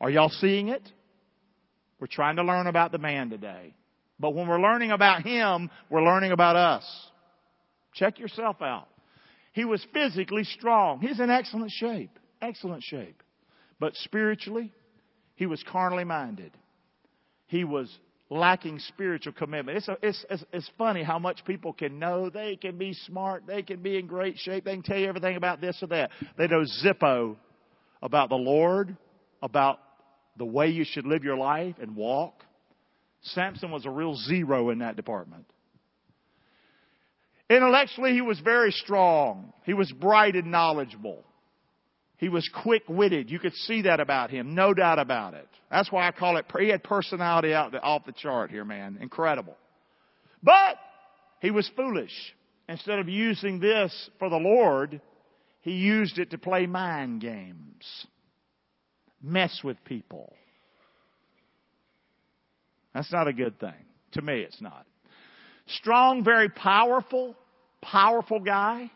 Are 0.00 0.10
y'all 0.10 0.28
seeing 0.28 0.68
it? 0.68 0.82
We're 1.98 2.06
trying 2.06 2.36
to 2.36 2.44
learn 2.44 2.66
about 2.66 2.92
the 2.92 2.98
man 2.98 3.30
today. 3.30 3.74
But 4.20 4.34
when 4.34 4.46
we're 4.46 4.60
learning 4.60 4.90
about 4.90 5.22
him, 5.22 5.70
we're 5.90 6.04
learning 6.04 6.32
about 6.32 6.56
us. 6.56 6.84
Check 7.94 8.18
yourself 8.18 8.60
out. 8.60 8.88
He 9.52 9.64
was 9.64 9.84
physically 9.92 10.44
strong. 10.44 11.00
He's 11.00 11.18
in 11.18 11.30
excellent 11.30 11.72
shape. 11.72 12.16
Excellent 12.40 12.82
shape. 12.82 13.22
But 13.80 13.94
spiritually, 13.96 14.72
he 15.34 15.46
was 15.46 15.64
carnally 15.68 16.04
minded. 16.04 16.52
He 17.46 17.64
was 17.64 17.88
lacking 18.30 18.78
spiritual 18.80 19.32
commitment. 19.32 19.78
It's, 19.78 19.88
a, 19.88 19.96
it's, 20.02 20.24
it's, 20.28 20.44
it's 20.52 20.70
funny 20.76 21.02
how 21.02 21.18
much 21.18 21.44
people 21.44 21.72
can 21.72 21.98
know. 21.98 22.30
They 22.30 22.56
can 22.56 22.76
be 22.76 22.92
smart. 22.92 23.44
They 23.46 23.62
can 23.62 23.80
be 23.80 23.98
in 23.98 24.06
great 24.06 24.36
shape. 24.38 24.64
They 24.64 24.74
can 24.74 24.82
tell 24.82 24.98
you 24.98 25.08
everything 25.08 25.36
about 25.36 25.60
this 25.60 25.78
or 25.82 25.88
that. 25.88 26.10
They 26.36 26.46
know 26.46 26.64
Zippo 26.84 27.36
about 28.02 28.28
the 28.28 28.36
Lord, 28.36 28.96
about 29.42 29.78
the 30.36 30.44
way 30.44 30.68
you 30.68 30.84
should 30.84 31.06
live 31.06 31.24
your 31.24 31.36
life 31.36 31.76
and 31.80 31.96
walk. 31.96 32.44
Samson 33.22 33.70
was 33.70 33.86
a 33.86 33.90
real 33.90 34.14
zero 34.14 34.70
in 34.70 34.78
that 34.78 34.96
department. 34.96 35.46
Intellectually, 37.50 38.12
he 38.12 38.20
was 38.20 38.38
very 38.40 38.72
strong. 38.72 39.52
He 39.64 39.72
was 39.72 39.90
bright 39.90 40.36
and 40.36 40.50
knowledgeable. 40.50 41.24
He 42.18 42.28
was 42.28 42.48
quick 42.62 42.82
witted. 42.88 43.30
You 43.30 43.38
could 43.38 43.54
see 43.54 43.82
that 43.82 44.00
about 44.00 44.30
him. 44.30 44.54
No 44.54 44.74
doubt 44.74 44.98
about 44.98 45.34
it. 45.34 45.48
That's 45.70 45.90
why 45.90 46.06
I 46.06 46.10
call 46.12 46.36
it, 46.36 46.46
he 46.58 46.68
had 46.68 46.82
personality 46.82 47.54
out 47.54 47.72
the, 47.72 47.80
off 47.80 48.04
the 48.04 48.12
chart 48.12 48.50
here, 48.50 48.64
man. 48.64 48.98
Incredible. 49.00 49.56
But 50.42 50.76
he 51.40 51.50
was 51.50 51.70
foolish. 51.76 52.12
Instead 52.68 52.98
of 52.98 53.08
using 53.08 53.60
this 53.60 54.10
for 54.18 54.28
the 54.28 54.36
Lord, 54.36 55.00
he 55.60 55.72
used 55.72 56.18
it 56.18 56.30
to 56.32 56.38
play 56.38 56.66
mind 56.66 57.20
games. 57.20 58.06
Mess 59.22 59.60
with 59.62 59.82
people. 59.84 60.32
That's 62.94 63.12
not 63.12 63.28
a 63.28 63.32
good 63.32 63.60
thing. 63.60 63.74
To 64.12 64.22
me, 64.22 64.40
it's 64.40 64.60
not. 64.60 64.86
Strong, 65.66 66.24
very 66.24 66.48
powerful, 66.48 67.36
powerful 67.80 68.40
guy. 68.40 68.90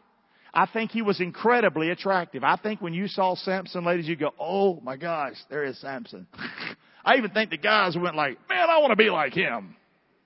I 0.54 0.66
think 0.66 0.90
he 0.90 1.00
was 1.00 1.20
incredibly 1.20 1.90
attractive. 1.90 2.44
I 2.44 2.56
think 2.56 2.80
when 2.82 2.92
you 2.92 3.08
saw 3.08 3.34
Samson, 3.34 3.84
ladies, 3.84 4.06
you 4.06 4.16
go, 4.16 4.32
oh 4.38 4.80
my 4.82 4.96
gosh, 4.96 5.36
there 5.48 5.64
is 5.64 5.80
Samson. 5.80 6.26
I 7.04 7.16
even 7.16 7.30
think 7.30 7.50
the 7.50 7.56
guys 7.56 7.96
went 7.96 8.16
like, 8.16 8.38
man, 8.48 8.68
I 8.68 8.78
want 8.78 8.90
to 8.90 8.96
be 8.96 9.10
like 9.10 9.32
him. 9.32 9.76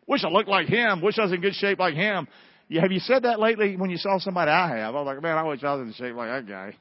Wish 0.06 0.24
I 0.24 0.28
looked 0.28 0.48
like 0.48 0.66
him. 0.66 1.00
Wish 1.00 1.18
I 1.18 1.22
was 1.22 1.32
in 1.32 1.40
good 1.40 1.54
shape 1.54 1.78
like 1.78 1.94
him. 1.94 2.28
Yeah, 2.68 2.82
have 2.82 2.92
you 2.92 3.00
said 3.00 3.22
that 3.22 3.38
lately 3.38 3.76
when 3.76 3.90
you 3.90 3.96
saw 3.96 4.18
somebody 4.18 4.50
I 4.50 4.78
have? 4.78 4.94
I 4.94 4.98
was 4.98 5.06
like, 5.06 5.22
man, 5.22 5.38
I 5.38 5.44
wish 5.44 5.62
I 5.62 5.74
was 5.74 5.86
in 5.86 5.94
shape 5.94 6.16
like 6.16 6.28
that 6.28 6.48
guy. 6.48 6.76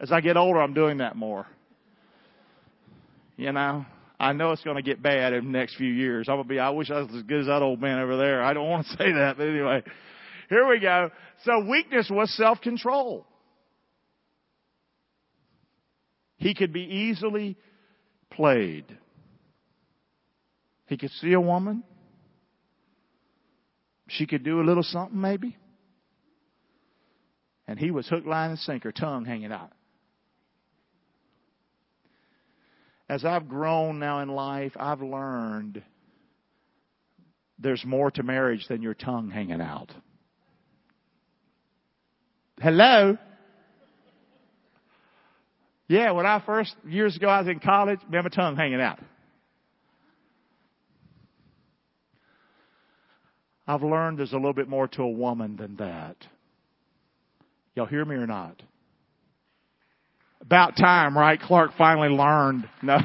As 0.00 0.12
I 0.12 0.20
get 0.20 0.36
older, 0.36 0.60
I'm 0.60 0.74
doing 0.74 0.98
that 0.98 1.16
more. 1.16 1.46
You 3.36 3.52
know, 3.52 3.84
I 4.20 4.32
know 4.32 4.52
it's 4.52 4.62
going 4.62 4.76
to 4.76 4.82
get 4.82 5.02
bad 5.02 5.32
in 5.32 5.46
the 5.46 5.50
next 5.50 5.76
few 5.76 5.92
years. 5.92 6.28
I'm 6.28 6.36
going 6.36 6.44
to 6.44 6.48
be, 6.48 6.60
I 6.60 6.70
wish 6.70 6.90
I 6.90 7.00
was 7.00 7.08
as 7.14 7.22
good 7.22 7.40
as 7.40 7.46
that 7.46 7.62
old 7.62 7.80
man 7.80 7.98
over 7.98 8.16
there. 8.16 8.42
I 8.42 8.52
don't 8.52 8.68
want 8.68 8.86
to 8.86 8.92
say 8.98 9.12
that, 9.12 9.36
but 9.36 9.48
anyway, 9.48 9.82
here 10.48 10.68
we 10.68 10.78
go. 10.78 11.10
So 11.44 11.64
weakness 11.68 12.08
was 12.10 12.34
self-control. 12.36 13.26
He 16.36 16.54
could 16.54 16.72
be 16.72 16.82
easily 16.82 17.56
played. 18.30 18.84
He 20.86 20.96
could 20.96 21.10
see 21.10 21.32
a 21.32 21.40
woman. 21.40 21.84
She 24.08 24.26
could 24.26 24.44
do 24.44 24.60
a 24.60 24.64
little 24.64 24.82
something 24.82 25.20
maybe. 25.20 25.56
And 27.66 27.78
he 27.78 27.90
was 27.90 28.08
hook, 28.08 28.26
line, 28.26 28.50
and 28.50 28.58
sinker, 28.58 28.92
tongue 28.92 29.24
hanging 29.24 29.52
out. 29.52 29.70
As 33.08 33.24
I've 33.24 33.48
grown 33.48 33.98
now 33.98 34.20
in 34.20 34.28
life, 34.28 34.72
I've 34.78 35.02
learned 35.02 35.82
there's 37.58 37.84
more 37.84 38.10
to 38.12 38.22
marriage 38.22 38.66
than 38.68 38.82
your 38.82 38.94
tongue 38.94 39.30
hanging 39.30 39.60
out. 39.60 39.92
Hello? 42.62 43.18
Yeah, 45.88 46.12
when 46.12 46.26
I 46.26 46.40
first, 46.46 46.76
years 46.86 47.16
ago, 47.16 47.26
I 47.26 47.40
was 47.40 47.48
in 47.48 47.58
college, 47.58 47.98
I 48.08 48.14
had 48.14 48.22
my 48.22 48.28
tongue 48.28 48.54
hanging 48.54 48.80
out. 48.80 49.00
I've 53.66 53.82
learned 53.82 54.20
there's 54.20 54.32
a 54.32 54.36
little 54.36 54.52
bit 54.52 54.68
more 54.68 54.86
to 54.86 55.02
a 55.02 55.10
woman 55.10 55.56
than 55.56 55.74
that. 55.76 56.16
Y'all 57.74 57.86
hear 57.86 58.04
me 58.04 58.14
or 58.14 58.28
not? 58.28 58.62
About 60.40 60.76
time, 60.76 61.18
right? 61.18 61.40
Clark 61.40 61.72
finally 61.76 62.10
learned. 62.10 62.68
No. 62.80 62.98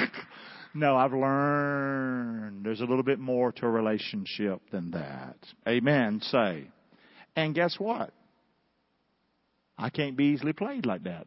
no, 0.74 0.96
I've 0.96 1.12
learned 1.12 2.64
there's 2.64 2.80
a 2.80 2.86
little 2.86 3.02
bit 3.02 3.18
more 3.18 3.52
to 3.52 3.66
a 3.66 3.70
relationship 3.70 4.62
than 4.72 4.92
that. 4.92 5.36
Amen. 5.68 6.20
Say. 6.22 6.68
And 7.36 7.54
guess 7.54 7.76
what? 7.78 8.14
I 9.78 9.90
can't 9.90 10.16
be 10.16 10.24
easily 10.26 10.52
played 10.52 10.84
like 10.84 11.04
that. 11.04 11.26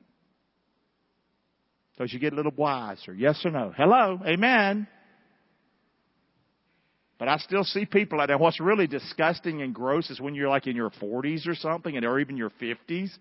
Because 1.94 2.12
you 2.12 2.20
get 2.20 2.34
a 2.34 2.36
little 2.36 2.54
wiser. 2.56 3.14
Yes 3.14 3.42
or 3.46 3.52
no? 3.52 3.74
Hello? 3.76 4.20
Amen. 4.26 4.88
But 7.18 7.28
I 7.28 7.38
still 7.38 7.64
see 7.64 7.86
people 7.86 8.18
like 8.18 8.30
that. 8.30 8.40
What's 8.40 8.60
really 8.60 8.88
disgusting 8.88 9.62
and 9.62 9.76
gross 9.76 10.10
is 10.10 10.20
when 10.20 10.34
you're 10.34 10.50
like 10.50 10.66
in 10.66 10.76
your 10.76 10.90
40s 10.90 11.48
or 11.48 11.54
something, 11.54 11.96
and 11.96 12.04
or 12.04 12.20
even 12.20 12.36
your 12.36 12.50
50s, 12.62 13.12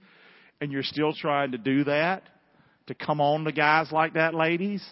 and 0.60 0.72
you're 0.72 0.82
still 0.82 1.12
trying 1.12 1.52
to 1.52 1.58
do 1.58 1.84
that, 1.84 2.22
to 2.86 2.94
come 2.94 3.20
on 3.20 3.44
to 3.44 3.52
guys 3.52 3.92
like 3.92 4.14
that, 4.14 4.34
ladies. 4.34 4.82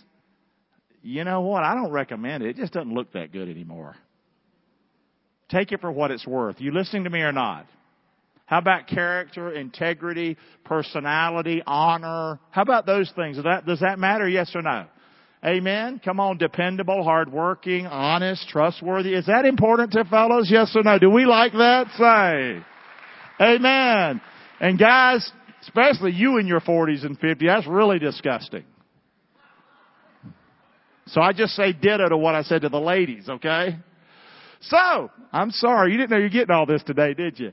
You 1.03 1.25
know 1.25 1.41
what? 1.41 1.65
I 1.65 1.75
don't 1.75 1.91
recommend 1.91 2.43
it. 2.43 2.51
It 2.51 2.57
just 2.57 2.75
doesn't 2.75 2.93
look 2.93 3.13
that 3.15 3.33
good 3.33 3.49
anymore. 3.49 3.97
Take 5.49 5.73
it 5.73 5.81
for 5.81 5.91
what 5.91 6.11
it's 6.11 6.27
worth. 6.27 6.57
You 6.59 6.73
listening 6.73 7.05
to 7.05 7.11
me 7.11 7.21
or 7.21 7.33
not? 7.33 7.67
How 8.49 8.57
about 8.57 8.87
character, 8.87 9.53
integrity, 9.53 10.39
personality, 10.65 11.63
honor? 11.67 12.41
How 12.51 12.63
about 12.63 12.87
those 12.87 13.13
things? 13.15 13.37
Does 13.37 13.45
that, 13.45 13.67
does 13.67 13.81
that 13.81 13.99
matter? 13.99 14.27
Yes 14.27 14.51
or 14.55 14.63
no? 14.63 14.87
Amen. 15.45 16.01
Come 16.03 16.19
on, 16.19 16.39
dependable, 16.39 17.05
hardworking, 17.05 17.87
honest, 17.87 18.49
trustworthy. 18.49 19.13
Is 19.13 19.27
that 19.27 19.45
important 19.45 19.93
to 19.93 20.05
fellows? 20.07 20.49
Yes 20.51 20.75
or 20.75 20.83
no? 20.83 20.99
Do 20.99 21.11
we 21.11 21.27
like 21.27 21.53
that? 21.53 21.89
Say. 21.99 23.45
Amen. 23.45 24.23
And 24.61 24.79
guys, 24.79 25.31
especially 25.61 26.13
you 26.13 26.39
in 26.39 26.47
your 26.47 26.61
40s 26.61 27.05
and 27.05 27.21
50s, 27.21 27.47
that's 27.47 27.67
really 27.67 27.99
disgusting. 27.99 28.65
So 31.09 31.21
I 31.21 31.35
just 31.35 31.53
say 31.55 31.75
ditto 31.75 32.09
to 32.09 32.17
what 32.17 32.35
I 32.35 32.45
said 32.45 32.63
to 32.63 32.71
the 32.71 32.81
ladies, 32.81 33.29
okay? 33.29 33.77
So, 34.63 35.11
I'm 35.35 35.51
sorry, 35.51 35.93
you 35.93 35.99
didn't 35.99 36.11
know 36.11 36.17
you're 36.17 36.31
getting 36.31 36.55
all 36.55 36.65
this 36.65 36.83
today, 36.83 37.13
did 37.13 37.39
you? 37.39 37.53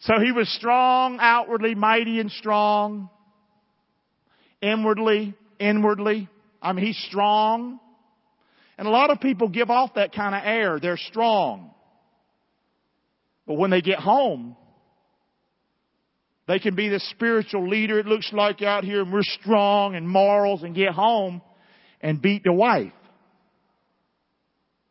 So 0.00 0.14
he 0.20 0.32
was 0.32 0.48
strong 0.48 1.18
outwardly, 1.20 1.74
mighty 1.74 2.20
and 2.20 2.30
strong. 2.30 3.10
Inwardly, 4.60 5.34
inwardly, 5.58 6.28
I 6.62 6.72
mean, 6.72 6.86
he's 6.86 6.98
strong. 7.08 7.80
And 8.76 8.86
a 8.86 8.90
lot 8.90 9.10
of 9.10 9.20
people 9.20 9.48
give 9.48 9.70
off 9.70 9.94
that 9.94 10.12
kind 10.12 10.34
of 10.34 10.42
air. 10.44 10.78
They're 10.80 10.96
strong. 10.96 11.72
But 13.46 13.54
when 13.54 13.70
they 13.70 13.80
get 13.80 13.98
home, 13.98 14.56
they 16.46 16.58
can 16.58 16.74
be 16.74 16.88
the 16.88 17.00
spiritual 17.00 17.68
leader, 17.68 17.98
it 17.98 18.06
looks 18.06 18.32
like 18.32 18.62
out 18.62 18.84
here, 18.84 19.02
and 19.02 19.12
we're 19.12 19.22
strong 19.22 19.94
and 19.96 20.08
morals, 20.08 20.62
and 20.62 20.74
get 20.74 20.92
home 20.92 21.42
and 22.00 22.22
beat 22.22 22.44
the 22.44 22.52
wife. 22.52 22.92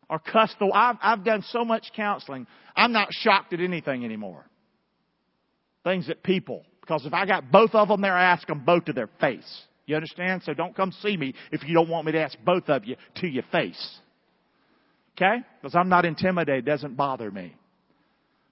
Or 0.08 0.18
cuss 0.18 0.54
the, 0.58 0.70
I've, 0.72 0.96
I've 1.02 1.24
done 1.24 1.42
so 1.48 1.64
much 1.64 1.86
counseling, 1.96 2.46
I'm 2.76 2.92
not 2.92 3.08
shocked 3.10 3.52
at 3.52 3.60
anything 3.60 4.04
anymore. 4.04 4.47
Things 5.88 6.08
that 6.08 6.22
people, 6.22 6.66
because 6.82 7.06
if 7.06 7.14
I 7.14 7.24
got 7.24 7.50
both 7.50 7.74
of 7.74 7.88
them 7.88 8.02
there, 8.02 8.12
I 8.12 8.24
ask 8.24 8.46
them 8.46 8.62
both 8.62 8.84
to 8.84 8.92
their 8.92 9.08
face. 9.22 9.62
You 9.86 9.96
understand? 9.96 10.42
So 10.44 10.52
don't 10.52 10.76
come 10.76 10.92
see 10.92 11.16
me 11.16 11.32
if 11.50 11.66
you 11.66 11.72
don't 11.72 11.88
want 11.88 12.04
me 12.04 12.12
to 12.12 12.20
ask 12.20 12.36
both 12.44 12.68
of 12.68 12.84
you 12.84 12.96
to 13.16 13.26
your 13.26 13.44
face. 13.50 13.98
Okay? 15.16 15.36
Because 15.62 15.74
I'm 15.74 15.88
not 15.88 16.04
intimidated. 16.04 16.68
It 16.68 16.70
doesn't 16.70 16.94
bother 16.94 17.30
me. 17.30 17.54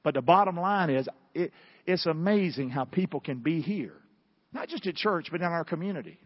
But 0.03 0.15
the 0.15 0.23
bottom 0.23 0.57
line 0.57 0.89
is, 0.89 1.07
it, 1.35 1.53
it's 1.85 2.07
amazing 2.07 2.71
how 2.71 2.87
people 2.87 3.21
can 3.21 3.41
be 3.41 3.61
here. 3.61 3.93
Not 4.55 4.69
just 4.69 4.87
at 4.87 4.95
church, 4.95 5.27
but 5.31 5.43
in 5.43 5.47
our 5.47 5.65
community. 5.65 6.19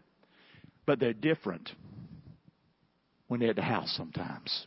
But 0.85 1.01
they're 1.01 1.11
different 1.11 1.71
when 3.27 3.41
they're 3.41 3.49
at 3.49 3.57
the 3.57 3.61
house 3.63 3.93
sometimes. 3.97 4.65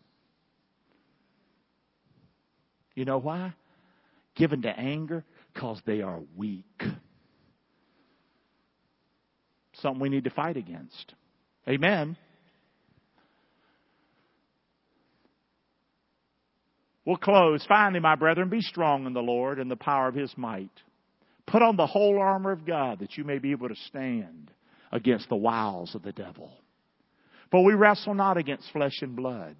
You 2.95 3.07
know 3.07 3.17
why? 3.17 3.55
Given 4.37 4.61
to 4.63 4.69
anger, 4.69 5.25
because 5.55 5.81
they 5.87 6.03
are 6.03 6.21
weak 6.37 6.83
something 9.85 10.01
we 10.01 10.09
need 10.09 10.25
to 10.25 10.31
fight 10.31 10.57
against. 10.57 11.15
Amen. 11.69 12.17
We'll 17.05 17.17
close. 17.17 17.65
Finally, 17.69 18.01
my 18.01 18.15
brethren, 18.15 18.49
be 18.49 18.63
strong 18.63 19.07
in 19.07 19.13
the 19.13 19.21
Lord 19.21 19.59
and 19.59 19.71
the 19.71 19.77
power 19.77 20.09
of 20.09 20.15
his 20.15 20.33
might. 20.39 20.71
Put 21.47 21.61
on 21.61 21.77
the 21.77 21.87
whole 21.87 22.19
armor 22.19 22.51
of 22.51 22.67
God 22.67 23.01
that 23.01 23.19
you 23.19 23.25
may 23.25 23.39
be 23.39 23.51
able 23.53 23.69
to 23.69 23.77
stand 23.89 24.51
against 24.91 25.29
the 25.29 25.37
wiles 25.37 25.95
of 25.95 26.03
the 26.03 26.13
devil. 26.13 26.51
For 27.51 27.63
we 27.63 27.75
wrestle 27.75 28.15
not 28.15 28.39
against 28.39 28.73
flesh 28.73 29.03
and 29.03 29.15
blood 29.15 29.57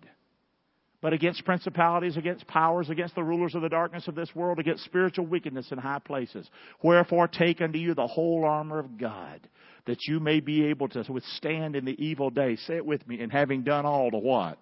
but 1.05 1.13
against 1.13 1.45
principalities, 1.45 2.17
against 2.17 2.47
powers, 2.47 2.89
against 2.89 3.15
the 3.15 3.23
rulers 3.23 3.55
of 3.55 3.61
the 3.61 3.69
darkness 3.69 4.09
of 4.09 4.15
this 4.15 4.35
world, 4.35 4.59
against 4.59 4.87
spiritual 4.87 5.27
wickedness 5.27 5.71
in 5.71 5.77
high 5.77 5.99
places. 5.99 6.49
Wherefore 6.83 7.29
take 7.29 7.61
unto 7.61 7.79
you 7.79 7.93
the 7.93 8.07
whole 8.07 8.47
armor 8.47 8.79
of 8.79 8.97
God, 8.97 9.47
that 9.85 9.99
you 10.09 10.19
may 10.19 10.41
be 10.41 10.65
able 10.65 10.89
to 10.89 11.05
withstand 11.13 11.77
in 11.77 11.85
the 11.85 11.95
evil 12.03 12.31
day. 12.31 12.57
Say 12.57 12.77
it 12.77 12.87
with 12.87 13.07
me, 13.07 13.21
and 13.21 13.31
having 13.31 13.65
done 13.65 13.85
all 13.85 14.11
to 14.13 14.17
what? 14.17 14.57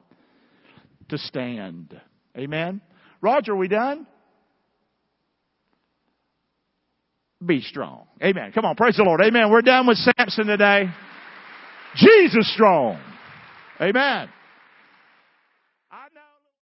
To 1.11 1.19
stand. 1.19 2.01
Amen? 2.37 2.81
Roger, 3.21 3.53
are 3.53 3.57
we 3.57 3.69
done? 3.69 4.05
Be 7.47 7.61
strong. 7.61 8.07
Amen. 8.21 8.51
Come 8.51 8.65
on, 8.65 8.75
praise 8.75 8.97
the 8.97 9.05
Lord. 9.05 9.21
Amen. 9.21 9.49
We're 9.49 9.63
done 9.63 9.87
with 9.87 9.99
Samson 9.99 10.49
today. 10.49 10.87
Jesus 11.95 12.53
strong. 12.53 13.01
Amen. 13.81 14.29